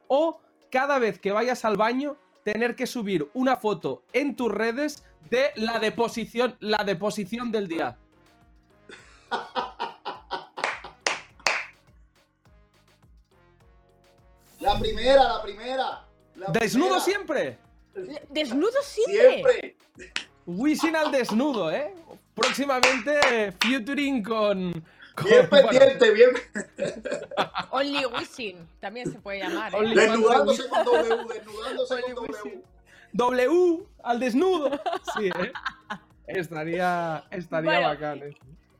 [0.07, 5.03] o cada vez que vayas al baño, tener que subir una foto en tus redes
[5.29, 7.97] de la deposición, la deposición del día.
[14.59, 16.05] La primera, la primera.
[16.35, 16.99] la ¿Desnudo primera.
[17.03, 17.57] siempre?
[18.29, 19.59] Desnudo siempre.
[19.95, 20.17] Siempre.
[20.45, 21.93] Wisin al desnudo, ¿eh?
[22.35, 24.83] Próximamente featuring con...
[25.23, 26.29] Bien pendiente, bien.
[27.71, 28.67] Only Wishing.
[28.79, 29.73] También se puede llamar.
[29.75, 29.95] ¿eh?
[29.95, 32.63] Desnudándose con W, desnudándose con W.
[33.13, 34.71] W al desnudo.
[35.17, 35.51] Sí, ¿eh?
[36.27, 37.87] Estaría, estaría Bueno.
[37.87, 38.19] bacán.
[38.23, 38.37] ¿eh?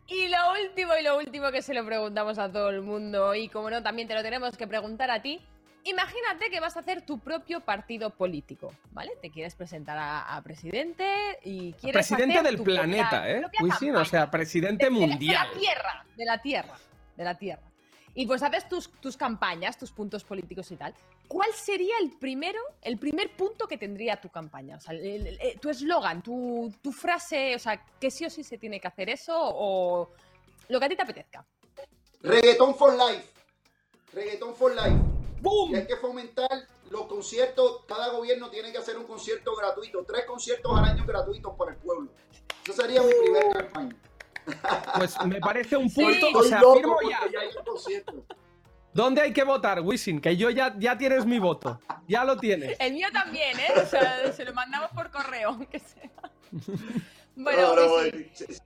[0.08, 3.50] Y lo último y lo último que se lo preguntamos a todo el mundo y
[3.50, 5.42] como no, también te lo tenemos que preguntar a ti.
[5.84, 9.12] Imagínate que vas a hacer tu propio partido político, ¿vale?
[9.22, 13.42] Te quieres presentar a, a presidente y quieres Presidente hacer del tu planeta, propia- ¿eh?
[13.58, 15.48] propia o sea, presidente De- de- mundial.
[15.50, 16.78] De la tierra, de la tierra,
[17.18, 17.64] de la tierra.
[18.14, 20.94] Y pues haces tus, tus campañas, tus puntos políticos y tal.
[21.28, 24.76] ¿Cuál sería el primero, el primer punto que tendría tu campaña?
[24.76, 28.30] O sea, el- el- el- tu eslogan, tu, tu frase, o sea, que sí o
[28.30, 30.12] sí se tiene que hacer eso o
[30.68, 31.46] lo que a ti te apetezca.
[32.22, 33.26] Reggaeton for life.
[34.14, 35.00] Reggaeton for life.
[35.42, 35.72] ¡Bum!
[35.72, 36.50] Y hay que fomentar
[36.90, 37.84] los conciertos.
[37.88, 40.04] Cada gobierno tiene que hacer un concierto gratuito.
[40.06, 42.12] Tres conciertos al año gratuitos para el pueblo.
[42.64, 43.96] Esa sería mi primera campaña.
[44.98, 46.02] Pues me parece un Sí.
[46.02, 47.20] punto, o Estoy sea, firmo ya.
[47.32, 48.26] ya hay un concierto.
[48.94, 50.20] ¿Dónde hay que votar, Wisin?
[50.20, 51.80] Que yo ya, ya tienes mi voto.
[52.08, 52.78] Ya lo tienes.
[52.80, 53.72] El mío también, ¿eh?
[53.82, 56.10] O sea, se lo mandamos por correo, aunque sea.
[57.36, 58.30] Bueno, No, no, sí.
[58.34, 58.62] sí, sí.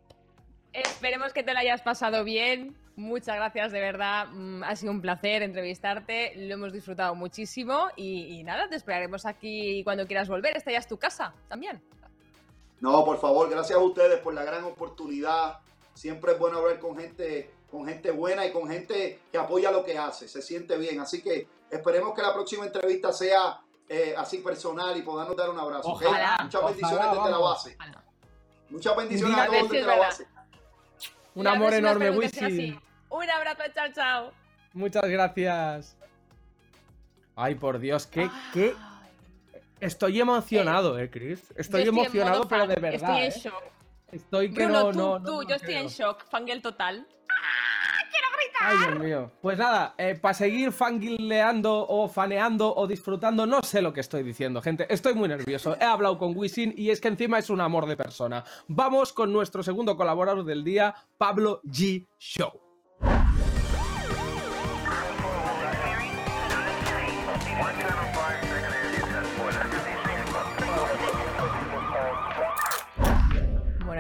[0.74, 2.76] Esperemos que te lo hayas pasado bien.
[2.98, 4.28] Muchas gracias, de verdad.
[4.32, 6.34] Mm, Ha sido un placer entrevistarte.
[6.36, 7.88] Lo hemos disfrutado muchísimo.
[7.96, 10.56] Y, y nada, te esperaremos aquí cuando quieras volver.
[10.56, 11.82] Esta ya es tu casa también.
[12.80, 15.60] No, por favor, gracias a ustedes por la gran oportunidad.
[15.94, 19.84] Siempre es bueno hablar con gente, con gente buena y con gente que apoya lo
[19.84, 20.28] que hace.
[20.28, 21.00] Se siente bien.
[21.00, 25.60] Así que esperemos que la próxima entrevista sea eh, así personal y podamos dar un
[25.60, 25.90] abrazo.
[25.90, 27.78] Ojalá, Muchas ojalá, bendiciones desde la base.
[28.70, 30.08] Muchas bendiciones A todos desde la verdad.
[30.08, 30.28] base.
[31.36, 32.80] Un amor enorme, Wisin.
[33.10, 34.32] Un abrazo, chao, chao.
[34.74, 35.98] Muchas gracias.
[37.36, 38.74] Ay, por Dios, qué, qué.
[39.80, 41.54] Estoy emocionado, eh, Chris.
[41.56, 42.94] Estoy, emocionado, pero de verdad.
[42.94, 43.36] Estoy en eh.
[43.44, 43.64] shock.
[44.12, 45.82] Estoy que Bruno, no, tú, no, no, tú, no yo estoy creo.
[45.82, 46.26] en shock.
[46.30, 47.06] Fangirl total.
[48.62, 49.32] Ay, Dios mío.
[49.42, 54.62] Pues nada, para seguir fanguileando o faneando o disfrutando, no sé lo que estoy diciendo,
[54.62, 54.86] gente.
[54.94, 55.78] Estoy muy nervioso.
[55.80, 58.44] He hablado con Wisin y es que encima es un amor de persona.
[58.68, 62.08] Vamos con nuestro segundo colaborador del día, Pablo G.
[62.18, 62.65] Show.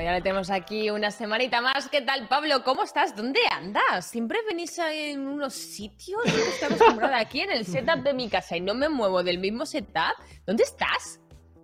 [0.06, 1.90] Ya le tenemos aquí una semanita más.
[1.90, 2.64] ¿Qué tal, Pablo?
[2.64, 3.16] ¿Cómo estás?
[3.16, 4.06] ¿Dónde andas?
[4.06, 6.22] Siempre venís en unos sitios.
[6.26, 9.40] Yo estoy acostumbrada aquí en el setup de mi casa y no me muevo del
[9.40, 10.14] mismo setup.
[10.46, 11.20] ¿Dónde estás?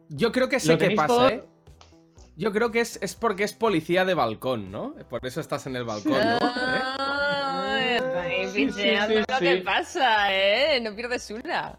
[0.09, 1.43] Yo creo que sé Lo qué pasa, todo- ¿eh?
[2.35, 4.95] Yo creo que es, es porque es policía de balcón, ¿no?
[5.07, 6.37] Por eso estás en el balcón, ¿no?
[7.77, 7.99] ¿Eh?
[8.17, 10.81] Ay, Sí, sí, sí, lo que pasa, ¿eh?
[10.81, 11.77] No pierdes una.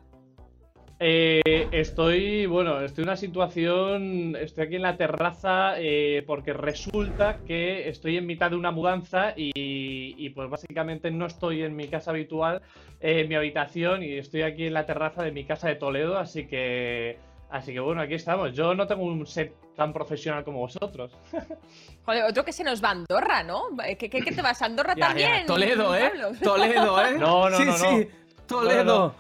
[1.05, 7.39] Eh, estoy, bueno, estoy en una situación, estoy aquí en la terraza eh, porque resulta
[7.45, 11.89] que estoy en mitad de una mudanza y, y, pues básicamente no estoy en mi
[11.89, 12.63] casa habitual,
[13.01, 16.19] eh, en mi habitación y estoy aquí en la terraza de mi casa de Toledo,
[16.19, 17.19] así que,
[17.51, 18.53] así que bueno, aquí estamos.
[18.53, 21.19] Yo no tengo un set tan profesional como vosotros.
[22.07, 23.65] Joder, otro que se nos va a Andorra, ¿no?
[23.99, 25.47] ¿Qué, qué, qué te vas a Andorra Ya, ya, también?
[25.47, 26.13] Toledo, ¿eh?
[26.41, 27.15] Toledo, ¿eh?
[27.19, 27.79] No, no, sí, no, no.
[27.79, 28.09] sí,
[28.53, 29.15] Toledo.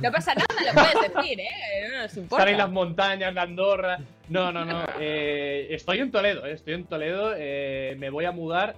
[0.00, 1.48] No, pasa nada, lo puedes decir, ¿eh?
[1.90, 2.42] No nos importa.
[2.44, 3.98] Estar en las montañas de Andorra.
[4.28, 4.84] No, no, no.
[5.00, 7.32] eh, estoy en Toledo, eh, estoy en Toledo.
[7.36, 8.74] eh, me voy a mudar.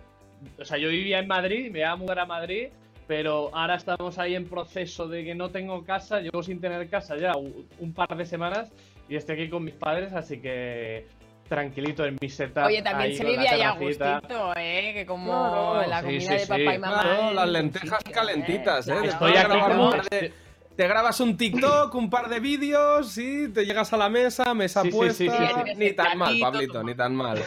[0.59, 2.69] O sea, yo vivía en Madrid, me voy a mudar a Madrid.
[3.07, 6.21] Pero ahora estamos ahí en proceso de que no tengo casa.
[6.21, 8.71] Llevo sin tener casa ya un par de semanas.
[9.09, 11.09] Y estoy aquí con mis padres, así que
[11.51, 12.65] tranquilito en mi setup.
[12.67, 14.93] Oye, también se la ahí a gustito, ¿eh?
[14.95, 16.47] Que como No, no, la comida sí, de sí.
[16.47, 17.03] papá y mamá.
[17.03, 18.93] Claro, en las lentejas sitio, calentitas, ¿eh?
[18.93, 19.09] Claro.
[19.09, 19.85] Estoy aquí grabar como.
[19.87, 20.33] un par de-
[20.77, 24.83] Te grabas un TikTok, un par de vídeos, sí, te llegas a la mesa, mesa
[24.85, 25.13] puesta.
[25.15, 25.37] sí, sí,
[25.67, 25.73] sí.
[25.77, 27.39] Ni tan mal, Pablito, ni tan mal.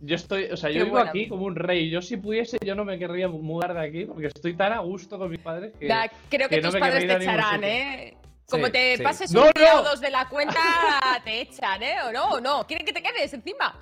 [0.00, 1.10] Yo estoy, o sea, Qué yo vivo buena.
[1.10, 1.90] aquí como un rey.
[1.90, 5.18] Yo si pudiese, yo no me querría mudar de aquí porque estoy tan a gusto
[5.18, 5.86] con mis padres que.
[6.30, 7.62] Creo que, que no tus me padres te echarán.
[7.64, 8.16] ¿eh?
[8.50, 9.02] Como Sí, te sí.
[9.02, 9.80] pases No, un día no.
[9.80, 10.54] o dos de la cuenta,
[11.24, 11.96] te echan, ¿eh?
[12.06, 12.24] ¿O no?
[12.30, 12.66] ¿O no?
[12.66, 13.78] ¿Quieren que te quedes encima?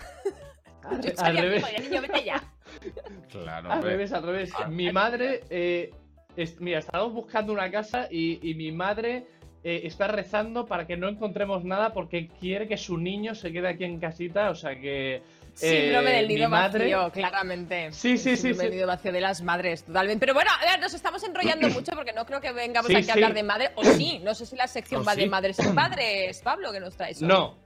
[0.83, 1.65] Al, Yo al revés.
[1.89, 2.43] niño, vete ya.
[3.31, 4.51] Claro, Al revés, al revés.
[4.69, 5.91] Mi madre, eh,
[6.37, 9.27] es- mira, estábamos buscando una casa y, y mi madre
[9.63, 13.69] eh, está rezando para que no encontremos nada porque quiere que su niño se quede
[13.69, 15.23] aquí en casita, o sea que...
[15.57, 17.91] Síndrome eh, del mi nido madre- vacío, claramente.
[17.93, 18.63] Sí, sí, sí, síndrome sí.
[18.69, 20.21] del nido vacío de las madres, totalmente.
[20.21, 23.11] Pero bueno, a ver, nos estamos enrollando mucho porque no creo que vengamos Sí, aquí
[23.11, 23.71] a hablar de madre.
[23.77, 26.95] O sí, no sé si la sección va de madres y padres, Pablo, que nos
[26.97, 27.23] traes.
[27.23, 27.29] hoy.
[27.29, 27.57] No.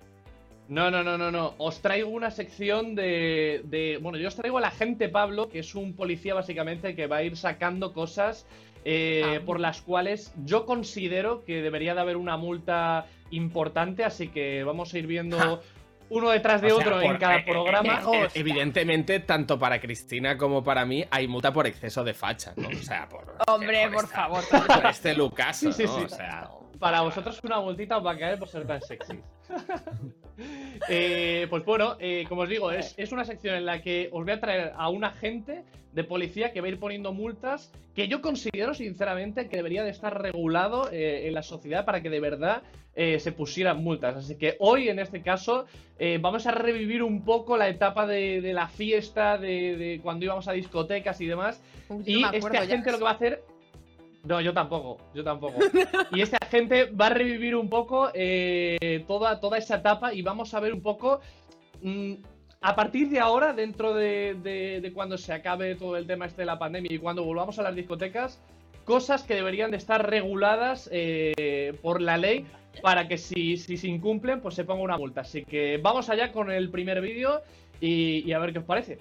[0.68, 1.54] No, no, no, no, no.
[1.58, 5.74] Os traigo una sección de, de- Bueno, yo os traigo al agente Pablo, que es
[5.74, 8.46] un policía básicamente que va a ir sacando cosas
[8.84, 9.42] eh, Ah.
[9.44, 14.94] por las cuales yo considero que debería de haber una multa importante, así que vamos
[14.94, 15.60] a ir viendo.
[16.10, 18.02] Uno detrás de O sea, otro en cada eh, programa.
[18.12, 22.52] eh, eh, evidentemente, tanto para Cristina como para mí hay multa por exceso de facha,
[22.56, 22.68] ¿no?
[22.68, 23.36] O sea, por.
[23.48, 24.44] Hombre, por por esta- favor.
[24.66, 25.98] Por este Lucaso, Sí, sí, ¿no?
[25.98, 26.04] sí.
[26.04, 26.50] O sea.
[26.78, 29.20] Para vosotros una multita os va a caer por ser tan sexy.
[30.88, 34.24] Eh, pues bueno, eh, como os digo, es, es una sección en la que os
[34.24, 38.08] voy a traer a un agente de policía que va a ir poniendo multas que
[38.08, 42.20] yo considero sinceramente que debería de estar regulado eh, en la sociedad para que de
[42.20, 42.62] verdad
[42.94, 44.16] eh, se pusieran multas.
[44.16, 45.66] Así que hoy en este caso
[45.98, 50.24] eh, vamos a revivir un poco la etapa de, de la fiesta, de, de cuando
[50.24, 51.62] íbamos a discotecas y demás.
[51.88, 53.42] Uy, Y no este agente lo que va a hacer.
[54.24, 55.60] No, yo tampoco, yo tampoco.
[56.12, 60.52] y este agente va a revivir un poco eh, toda, toda esa etapa y vamos
[60.52, 61.20] a ver un poco.
[61.82, 62.14] mm,
[62.62, 66.58] a partir de ahora, dentro de, cuando se acabe todo el tema este de la
[66.58, 68.38] pandemia y cuando volvamos a las discotecas,
[68.84, 72.44] cosas que deberían de estar reguladas eh, por la ley
[72.82, 75.22] para que si, si se incumplen, pues se ponga una multa.
[75.22, 77.40] Así que vamos allá con el primer vídeo
[77.80, 78.98] y- y a ver qué os parece.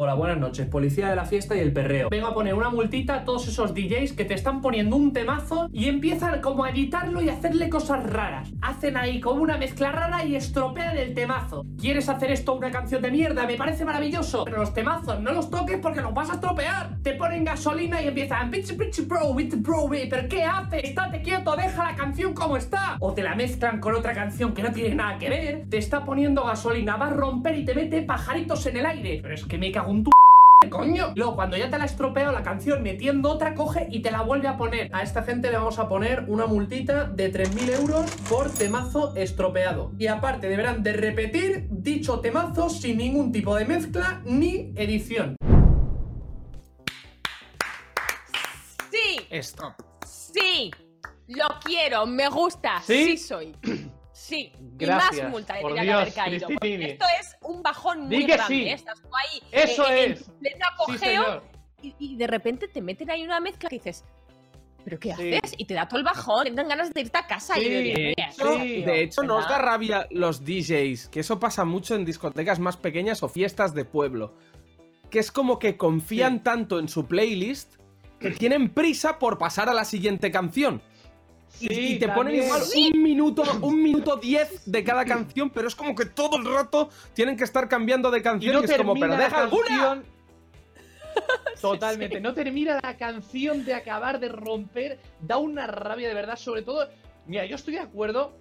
[0.00, 2.08] Hola, buenas noches, policía de la fiesta y el perreo.
[2.08, 5.68] Vengo a poner una multita a todos esos DJs que te están poniendo un temazo
[5.72, 8.48] y empiezan como a editarlo y hacerle cosas raras.
[8.62, 11.66] Hacen ahí como una mezcla rara y estropean el temazo.
[11.80, 13.44] ¿Quieres hacer esto una canción de mierda?
[13.44, 14.44] Me parece maravilloso.
[14.44, 17.02] Pero los temazos no los toques porque los vas a estropear.
[17.02, 20.84] Te ponen gasolina y empiezan bitch bitch bro with bro ¿Pero qué haces?
[20.84, 22.98] Estate quieto, deja la canción como está.
[23.00, 25.64] O te la mezclan con otra canción que no tiene nada que ver.
[25.68, 29.18] Te está poniendo gasolina, va a romper y te mete pajaritos en el aire.
[29.20, 30.10] Pero es que me cago en tu
[30.70, 31.12] coño.
[31.14, 34.48] Luego, cuando ya te la estropeo la canción metiendo otra, coge y te la vuelve
[34.48, 34.90] a poner.
[34.94, 39.92] A esta gente le vamos a poner una multita de 3.000 euros por temazo estropeado.
[39.98, 45.36] Y aparte, deberán de repetir dicho temazo sin ningún tipo de mezcla ni edición.
[48.90, 49.74] Sí, Stop.
[50.04, 50.70] sí.
[51.28, 52.80] Lo quiero, me gusta.
[52.84, 53.04] ¿Sí?
[53.04, 53.54] Sí, soy.
[54.28, 54.52] Sí.
[54.58, 56.48] Gracias, y más multa le tenía que haber caído.
[56.60, 58.54] Esto es un bajón muy Di que grande.
[58.54, 58.68] sí.
[58.68, 58.72] ¿eh?
[58.72, 59.42] Estás tú ahí.
[59.52, 60.22] Eso eh, en es.
[60.40, 61.42] pleno Sí, apogeo
[61.82, 64.04] y, y de repente te meten ahí una mezcla que dices.
[64.84, 65.34] ¿Pero qué Sí.
[65.34, 65.54] haces?
[65.58, 67.70] Y te da todo el bajón, te dan ganas de irte a casa y de
[67.82, 68.40] decir, "Mira, sí.
[68.42, 69.64] eso, tío, De hecho, ¿no os da ¿verdad?".
[69.64, 71.08] rabia los DJs?
[71.08, 74.34] Que eso pasa mucho en discotecas más pequeñas o fiestas de pueblo.
[75.10, 77.74] Que es como que confían tanto en su playlist
[78.20, 80.82] que tienen prisa por pasar a la siguiente canción.
[81.60, 82.44] Y- Sí, y te ponen también.
[82.44, 82.62] igual
[82.94, 86.88] un minuto, un minuto diez de cada canción, pero es como que todo el rato
[87.14, 88.54] tienen que estar cambiando de Y canción.
[88.54, 90.02] no y es como, pero deja alguna.
[91.60, 96.62] Totalmente, no termina la canción de acabar de romper, da una rabia de verdad, sobre
[96.62, 96.88] todo.
[97.26, 98.32] Mira, yo estoy de acuerdo,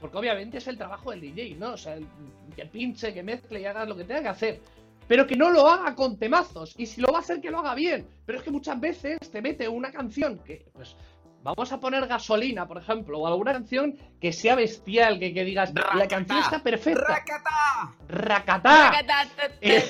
[0.00, 1.72] porque obviamente es el trabajo del DJ, ¿no?
[1.72, 2.06] O sea, el-
[2.54, 4.60] que pinche, que mezcle y haga lo que tenga que hacer.
[5.06, 6.74] Pero que no lo haga con temazos.
[6.78, 8.06] Y si lo va a hacer, que lo haga bien.
[8.24, 10.96] Pero es que muchas veces te mete una canción que, pues,
[11.54, 15.72] vamos a poner gasolina, por ejemplo, o alguna canción que sea bestial, que, que digas,
[15.94, 17.02] la canción está perfecta.
[17.06, 17.94] ¡Rakata!
[18.08, 18.92] ¡Racatá!
[19.06, 19.22] Ta,
[19.60, 19.82] Eh.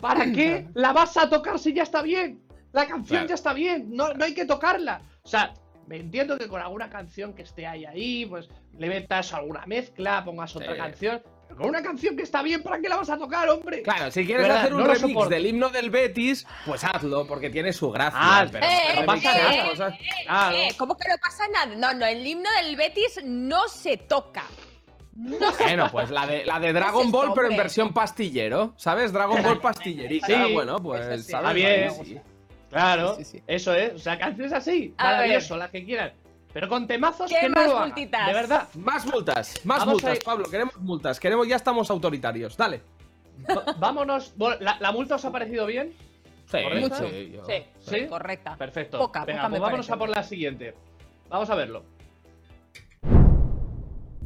[0.00, 2.42] ¿Para qué la vas a tocar si ya está bien?
[2.72, 3.28] La canción Claro.
[3.28, 5.00] ya está bien, no, no hay que tocarla.
[5.22, 5.54] O sea,
[5.86, 10.22] me entiendo que con alguna canción que esté ahí ahí, pues le metas alguna mezcla,
[10.24, 10.78] pongas otra Sí.
[10.78, 11.22] canción.
[11.56, 13.82] Con una canción que está bien, ¿para qué la vas a tocar, hombre?
[13.82, 14.60] Claro, si quieres ¿Verdad?
[14.62, 15.30] hacer un No remix soporto.
[15.30, 18.18] del himno del Betis, pues hazlo, porque tiene su gracia.
[18.20, 19.70] Ah, pero eh, pero no pasa remixar nada.
[19.70, 19.94] cosas-
[20.26, 20.56] Claro.
[20.56, 21.74] Eh, ¿Cómo que no pasa nada?
[21.76, 24.44] No, no, el himno del Betis no se toca.
[25.14, 29.12] No se Bueno, pues la de, la de Dragon Ball, pero en versión pastillero, ¿sabes?
[29.14, 30.26] Dragon Ball pastillerita.
[30.26, 30.52] Sí.
[30.52, 31.32] bueno, pues, sí.
[31.32, 31.48] ¿sabes?
[31.48, 32.22] Está bien.
[32.68, 33.44] Claro, Sí, sí, sí.
[33.46, 33.94] eso es.
[33.94, 36.12] O sea, canciones así, maravilloso, las que quieran.
[36.56, 38.26] Pero con temazos ¿Qué que no lo multitas?
[38.28, 38.66] De verdad.
[38.76, 40.46] Más multas, más Vamos multas, a Pablo.
[40.50, 42.56] Queremos multas, queremos, ya estamos autoritarios.
[42.56, 42.80] Dale.
[43.76, 44.32] Vámonos.
[44.38, 45.92] Bueno, ¿la, la multa os ha parecido bien?
[46.46, 46.94] Sí, ¿Correcto?
[47.10, 48.06] sí, yo- Sí, ¿Sí?
[48.06, 48.56] correcta.
[48.56, 48.96] Perfecto.
[48.96, 49.92] Poca, Venga, poca pues vámonos parece.
[49.92, 50.74] a por la siguiente.
[51.28, 51.82] Vamos a verlo.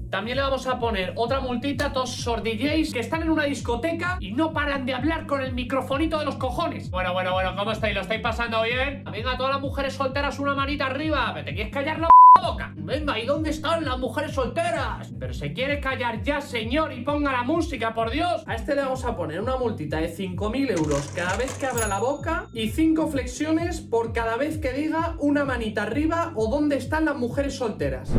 [0.08, 3.44] También le vamos a poner otra multita a todos esos DJs que están en una
[3.46, 6.92] discoteca y no paran de hablar con el microfonito de los cojones.
[6.92, 7.92] Bueno, bueno, bueno, ¿cómo estáis?
[7.96, 9.02] ¿Lo estáis pasando bien?
[9.10, 11.32] Venga, todas las mujeres solteras, una manita arriba.
[11.32, 12.08] ¿Me te quieres callar la
[12.40, 12.72] boca?
[12.76, 15.12] Venga, ¿y dónde están las mujeres solteras?
[15.18, 18.42] Pero se quiere callar ya, señor, y ponga la música, por Dios.
[18.46, 21.86] A este le vamos a poner una multita de 5.000 euros cada vez que abra
[21.86, 26.76] la boca y 5 flexiones por cada vez que diga una manita arriba o dónde
[26.76, 28.10] están las mujeres solteras.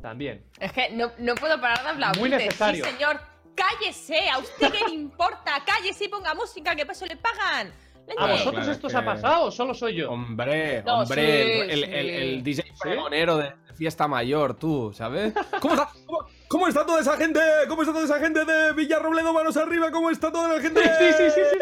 [0.00, 0.44] También.
[0.58, 2.18] Es que no, no puedo parar de hablar.
[2.18, 2.84] Muy necesario.
[2.84, 3.20] Sí, señor,
[3.54, 4.28] cállese.
[4.30, 5.62] ¿A usted qué le importa?
[5.66, 7.72] Cállese y ponga música, que paso le pagan.
[8.16, 10.10] ¿A vosotros claro, esto es os ha que- pasado o solo soy yo?
[10.10, 11.90] Hombre, No, hombre, sí, el, sí.
[11.92, 15.32] el- el DJ pregonero de fiesta mayor, tú, ¿sabes?
[15.60, 17.40] ¿Cómo está, cómo, cómo está toda esa gente?
[17.68, 19.90] ¿Cómo está toda esa gente de Villarrobledo, manos arriba?
[19.90, 20.80] ¿Cómo está toda la gente?
[20.82, 21.58] Sí, sí, sí, sí, sí,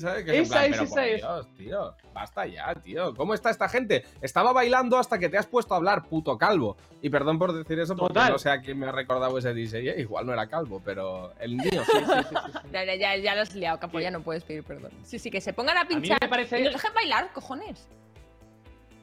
[0.00, 0.24] ¿Sabes?
[0.24, 1.20] Que Esa es, pero esa por es.
[1.20, 3.14] Dios, tío, basta ya, tío.
[3.14, 4.04] ¿Cómo está esta gente?
[4.22, 6.76] Estaba bailando hasta que te has puesto a hablar, puto calvo.
[7.02, 8.32] Y perdón por decir eso, porque Total.
[8.32, 9.90] no sé a quién me ha recordado ese DJ.
[9.90, 12.58] eh, Igual no era calvo, pero el mío sí, sí, sí, sí, sí.
[12.72, 14.90] Ya, ya, lo has liado, capo, ya no puedes pedir perdón.
[15.02, 17.88] Sí, sí, que se pongan a mí me pinchar parece- y dejen bailar, cojones.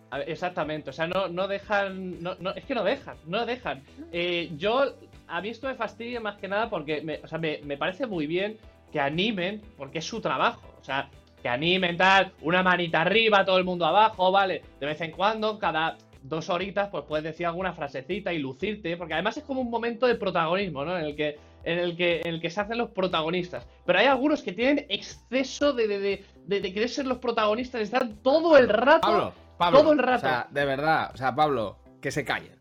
[0.10, 2.22] A ver, Exactamente, o sea, no, no dejan.
[2.22, 3.82] No, no, es que no dejan, no dejan.
[4.12, 4.94] Eh, yo,
[5.28, 8.06] a mí esto me fastidia más que nada porque me, o sea, me, me parece
[8.08, 8.58] muy bien
[8.92, 10.62] que animen, porque es su trabajo.
[10.82, 11.10] O sea,
[11.42, 14.62] que animen tal, una manita arriba, todo el mundo abajo, ¿vale?
[14.80, 19.14] De vez en cuando, cada dos horitas, pues puedes decir alguna frasecita y lucirte, porque
[19.16, 20.98] además es como un momento de protagonismo, ¿no?
[20.98, 23.68] En el que, en el que, en el que se hacen los protagonistas.
[23.86, 27.80] Pero hay algunos que tienen exceso de, de, de, de- de querer ser los protagonistas,
[27.80, 29.02] de estar todo el rato.
[29.02, 29.80] Pablo, Pablo.
[29.82, 30.28] Todo el rato.
[30.28, 32.56] O sea, de verdad, o sea, Pablo, que se callen.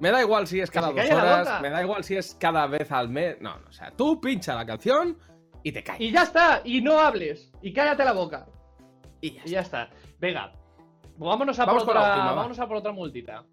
[0.00, 2.90] Me da igual si es cada dos horas, me da igual si es cada vez
[2.90, 3.40] al mes.
[3.40, 5.16] No, no, o sea, tú pincha la canción
[5.64, 6.00] y te callas.
[6.00, 8.46] Y ya está, y no hables, y cállate la boca.
[9.20, 9.90] Y ya Y ya está.
[10.20, 10.52] Venga,
[11.16, 12.36] vámonos a, Vamos por con la otra, última, va.
[12.36, 13.44] vámonos a por otra multita.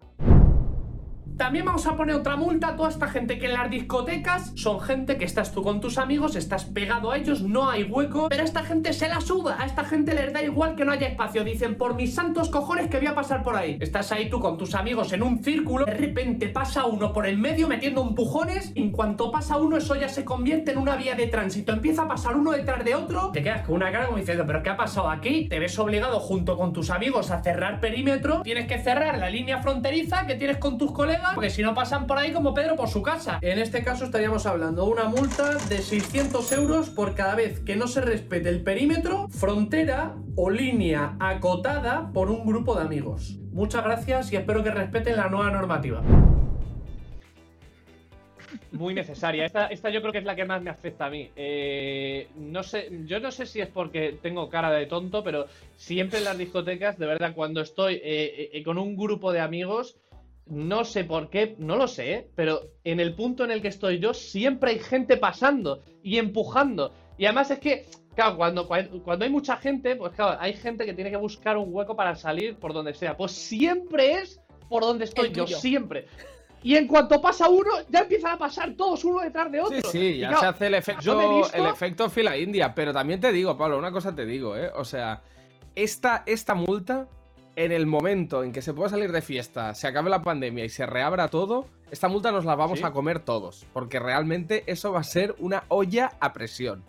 [1.36, 4.80] También vamos a poner otra multa a toda esta gente que en las discotecas son
[4.80, 8.42] gente que estás tú con tus amigos, estás pegado a ellos, no hay hueco, pero
[8.42, 11.08] a esta gente se la suda, a esta gente les da igual que no haya
[11.08, 13.78] espacio, dicen por mis santos cojones que voy a pasar por ahí.
[13.80, 17.38] Estás ahí tú con tus amigos en un círculo, de repente pasa uno por el
[17.38, 21.26] medio metiendo empujones, en cuanto pasa uno eso ya se convierte en una vía de
[21.26, 24.44] tránsito, empieza a pasar uno detrás de otro, te quedas con una cara como diciendo,
[24.46, 25.48] pero ¿qué ha pasado aquí?
[25.48, 29.62] Te ves obligado junto con tus amigos a cerrar perímetro, tienes que cerrar la línea
[29.62, 32.88] fronteriza que tienes con tus colegas, porque si no pasan por ahí como Pedro por
[32.88, 33.38] su casa.
[33.42, 37.76] En este caso estaríamos hablando de una multa de 600 euros por cada vez que
[37.76, 43.38] no se respete el perímetro, frontera o línea acotada por un grupo de amigos.
[43.52, 46.02] Muchas gracias y espero que respeten la nueva normativa.
[48.72, 49.44] Muy necesaria.
[49.44, 51.30] Esta, esta yo creo que es la que más me afecta a mí.
[51.36, 55.46] Eh, no sé, yo no sé si es porque tengo cara de tonto, pero
[55.76, 59.96] siempre en las discotecas, de verdad, cuando estoy eh, eh, con un grupo de amigos,
[60.46, 62.28] no sé por qué, no lo sé, ¿eh?
[62.34, 66.92] pero en el punto en el que estoy yo, siempre hay gente pasando y empujando.
[67.16, 70.94] Y además es que, claro, cuando, cuando hay mucha gente, pues claro, hay gente que
[70.94, 73.16] tiene que buscar un hueco para salir por donde sea.
[73.16, 75.56] Pues siempre es por donde estoy El yo, tuyo.
[75.58, 76.06] siempre.
[76.64, 79.90] Y en cuanto pasa uno, ya empiezan a pasar todos uno detrás de otro.
[79.90, 82.72] Sí, sí, ya claro, se hace el yo efecto, visto- el efecto fila india.
[82.74, 84.70] Pero también te digo, Pablo, una cosa te digo, ¿eh?
[84.76, 85.22] O sea,
[85.74, 87.08] esta, esta multa,
[87.56, 90.68] en el momento en que se pueda salir de fiesta, se acabe la pandemia y
[90.68, 92.84] se reabra todo, esta multa nos la vamos Sí.
[92.84, 93.66] a comer todos.
[93.72, 96.82] Porque realmente eso va a ser una olla a presión.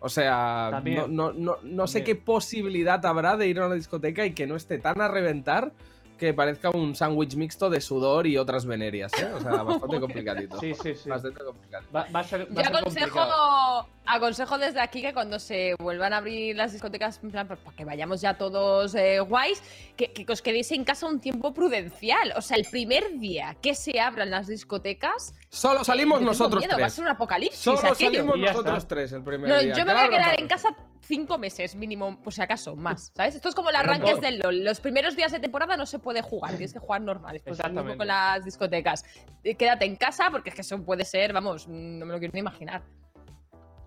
[0.00, 0.96] O sea, También.
[0.96, 4.46] no, no, no, no sé qué posibilidad habrá de ir a una discoteca y que
[4.46, 5.72] no esté tan a reventar
[6.18, 9.26] que parezca un sándwich mixto de sudor y otras venerias, ¿eh?
[9.34, 10.60] O sea, bastante complicadito.
[10.60, 11.08] Sí, sí, sí.
[11.08, 11.84] Bastante complicado.
[11.94, 13.86] Va, va a ser, va Yo aconsejo, complicado.
[14.16, 17.76] Aconsejo desde aquí que cuando se vuelvan a abrir las discotecas, en plan, pues, para
[17.76, 19.62] que vayamos ya todos eh, guays,
[19.96, 22.32] que, que os quedéis en casa un tiempo prudencial.
[22.36, 26.60] O sea, el primer día que se abran las discotecas, Solo salimos yo tengo nosotros
[26.60, 26.92] miedo, va a tres.
[26.94, 27.60] ser un apocalipsis.
[27.60, 27.94] Solo aquello.
[28.10, 28.88] salimos nosotros está.
[28.88, 29.74] tres el primer No, día.
[29.74, 30.68] yo me voy a quedar en casa
[31.02, 33.34] cinco meses mínimo, por si acaso, más, ¿sabes?
[33.34, 34.62] Esto es como el arranque del LOL.
[34.64, 37.40] Los primeros días de temporada no se puede jugar, tienes que jugar normal.
[37.44, 39.04] Pues lo mismo con las discotecas.
[39.42, 42.32] Eh, Quédate en casa porque es que eso puede ser, vamos, no me lo quiero
[42.32, 42.82] ni imaginar.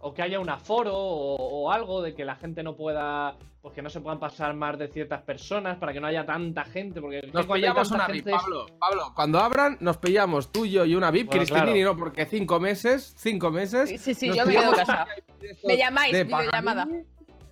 [0.03, 3.35] O que haya un aforo o, o algo de que la gente no pueda.
[3.61, 6.65] Pues que no se puedan pasar más de ciertas personas para que no haya tanta
[6.65, 6.99] gente.
[6.99, 8.65] Porque Nos pillamos una VIP, Pablo.
[8.77, 11.27] Pablo, cuando abran, nos pillamos tú, yo y una VIP.
[11.27, 11.93] Bueno, Cristinini claro.
[11.93, 13.89] no, porque cinco meses, cinco meses.
[14.01, 15.07] Sí, sí, yo me quedo casa.
[15.63, 16.87] Me llamáis, de videollamada.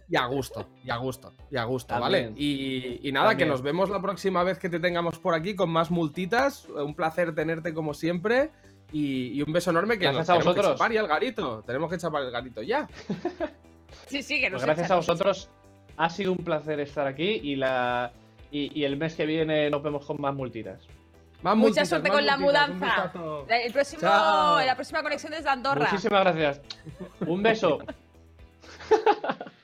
[0.10, 2.32] Y a gusto, y a gusto, y a gusto, También.
[2.32, 2.34] ¿vale?
[2.36, 3.48] Y, y nada, También.
[3.48, 6.68] que nos vemos la próxima vez que te tengamos por aquí con más multitas.
[6.68, 8.52] Un placer tenerte como siempre.
[8.94, 10.80] Y, y un beso enorme que Gracias nos a tenemos que vosotros.
[10.80, 11.64] chapar ya el garito.
[11.66, 12.88] Tenemos que chapar el garito ya.
[14.08, 15.50] Sí, sí, que no Pues gracias a vosotros.
[15.98, 18.12] Ha sido un placer estar aquí y la.
[18.52, 20.82] Y, y el mes que viene nos vemos con más multitas.
[21.42, 22.70] Más Mucha multitas, suerte más con la multitas,
[23.16, 23.56] mudanza.
[23.66, 24.60] el próximo, Chao.
[24.66, 25.88] la próxima conexión desde Andorra.
[25.90, 26.62] Muchísimas gracias.
[27.28, 27.80] Un beso.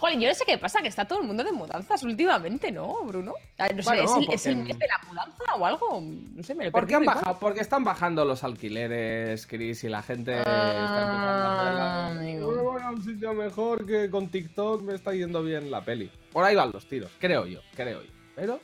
[0.00, 3.02] Joder, yo no sé qué pasa, que está todo el mundo de mudanzas últimamente, ¿no,
[3.04, 3.34] Bruno?
[3.58, 6.00] Ah, No sé, Bueno, ¿es, el, porque- es el mes de la mudanza o algo?
[6.00, 7.14] No sé, me lo he Porque han perdido igual.
[7.24, 12.14] bajado, porque están bajando los alquileres, Chris, y la gente está empezando Ah, a.
[12.14, 16.08] "Me voy a un sitio mejor que con TikTok me está yendo bien la peli.
[16.32, 18.10] Por ahí van los tiros, creo yo, creo yo.
[18.36, 18.60] Pero,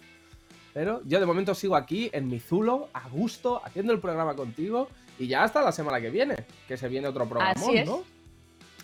[0.72, 4.88] pero yo de momento sigo aquí en mi zulo, a gusto, haciendo el programa contigo
[5.18, 6.36] y ya hasta la semana que viene,
[6.68, 7.54] que se viene otro programa.
[7.84, 8.04] ¿no?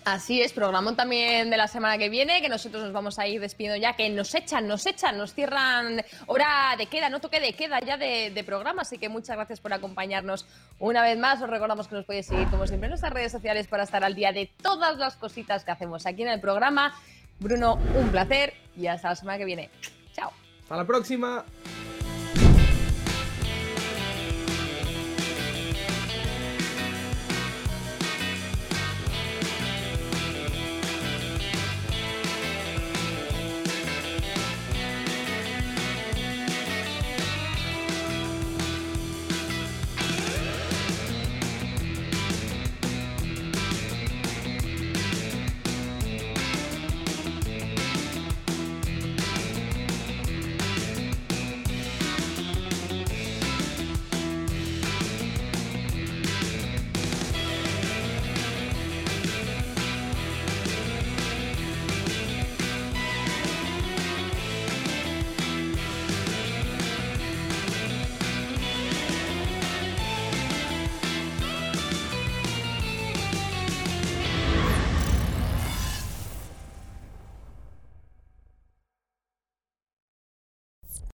[0.04, 3.40] Así es, programón también de la semana que viene, que nosotros nos vamos a ir
[3.40, 7.52] despidiendo ya, que nos echan, nos echan, nos cierran hora de queda, no toque de
[7.52, 10.46] queda ya de, de programa, así que muchas gracias por acompañarnos
[10.78, 11.42] una vez más.
[11.42, 14.14] Os recordamos que nos podéis seguir como siempre en nuestras redes sociales para estar al
[14.14, 16.94] día de todas las cositas que hacemos aquí en el programa.
[17.38, 19.70] Bruno, un placer y hasta la semana que viene.
[20.14, 20.32] Chao.
[20.62, 21.44] Hasta la próxima.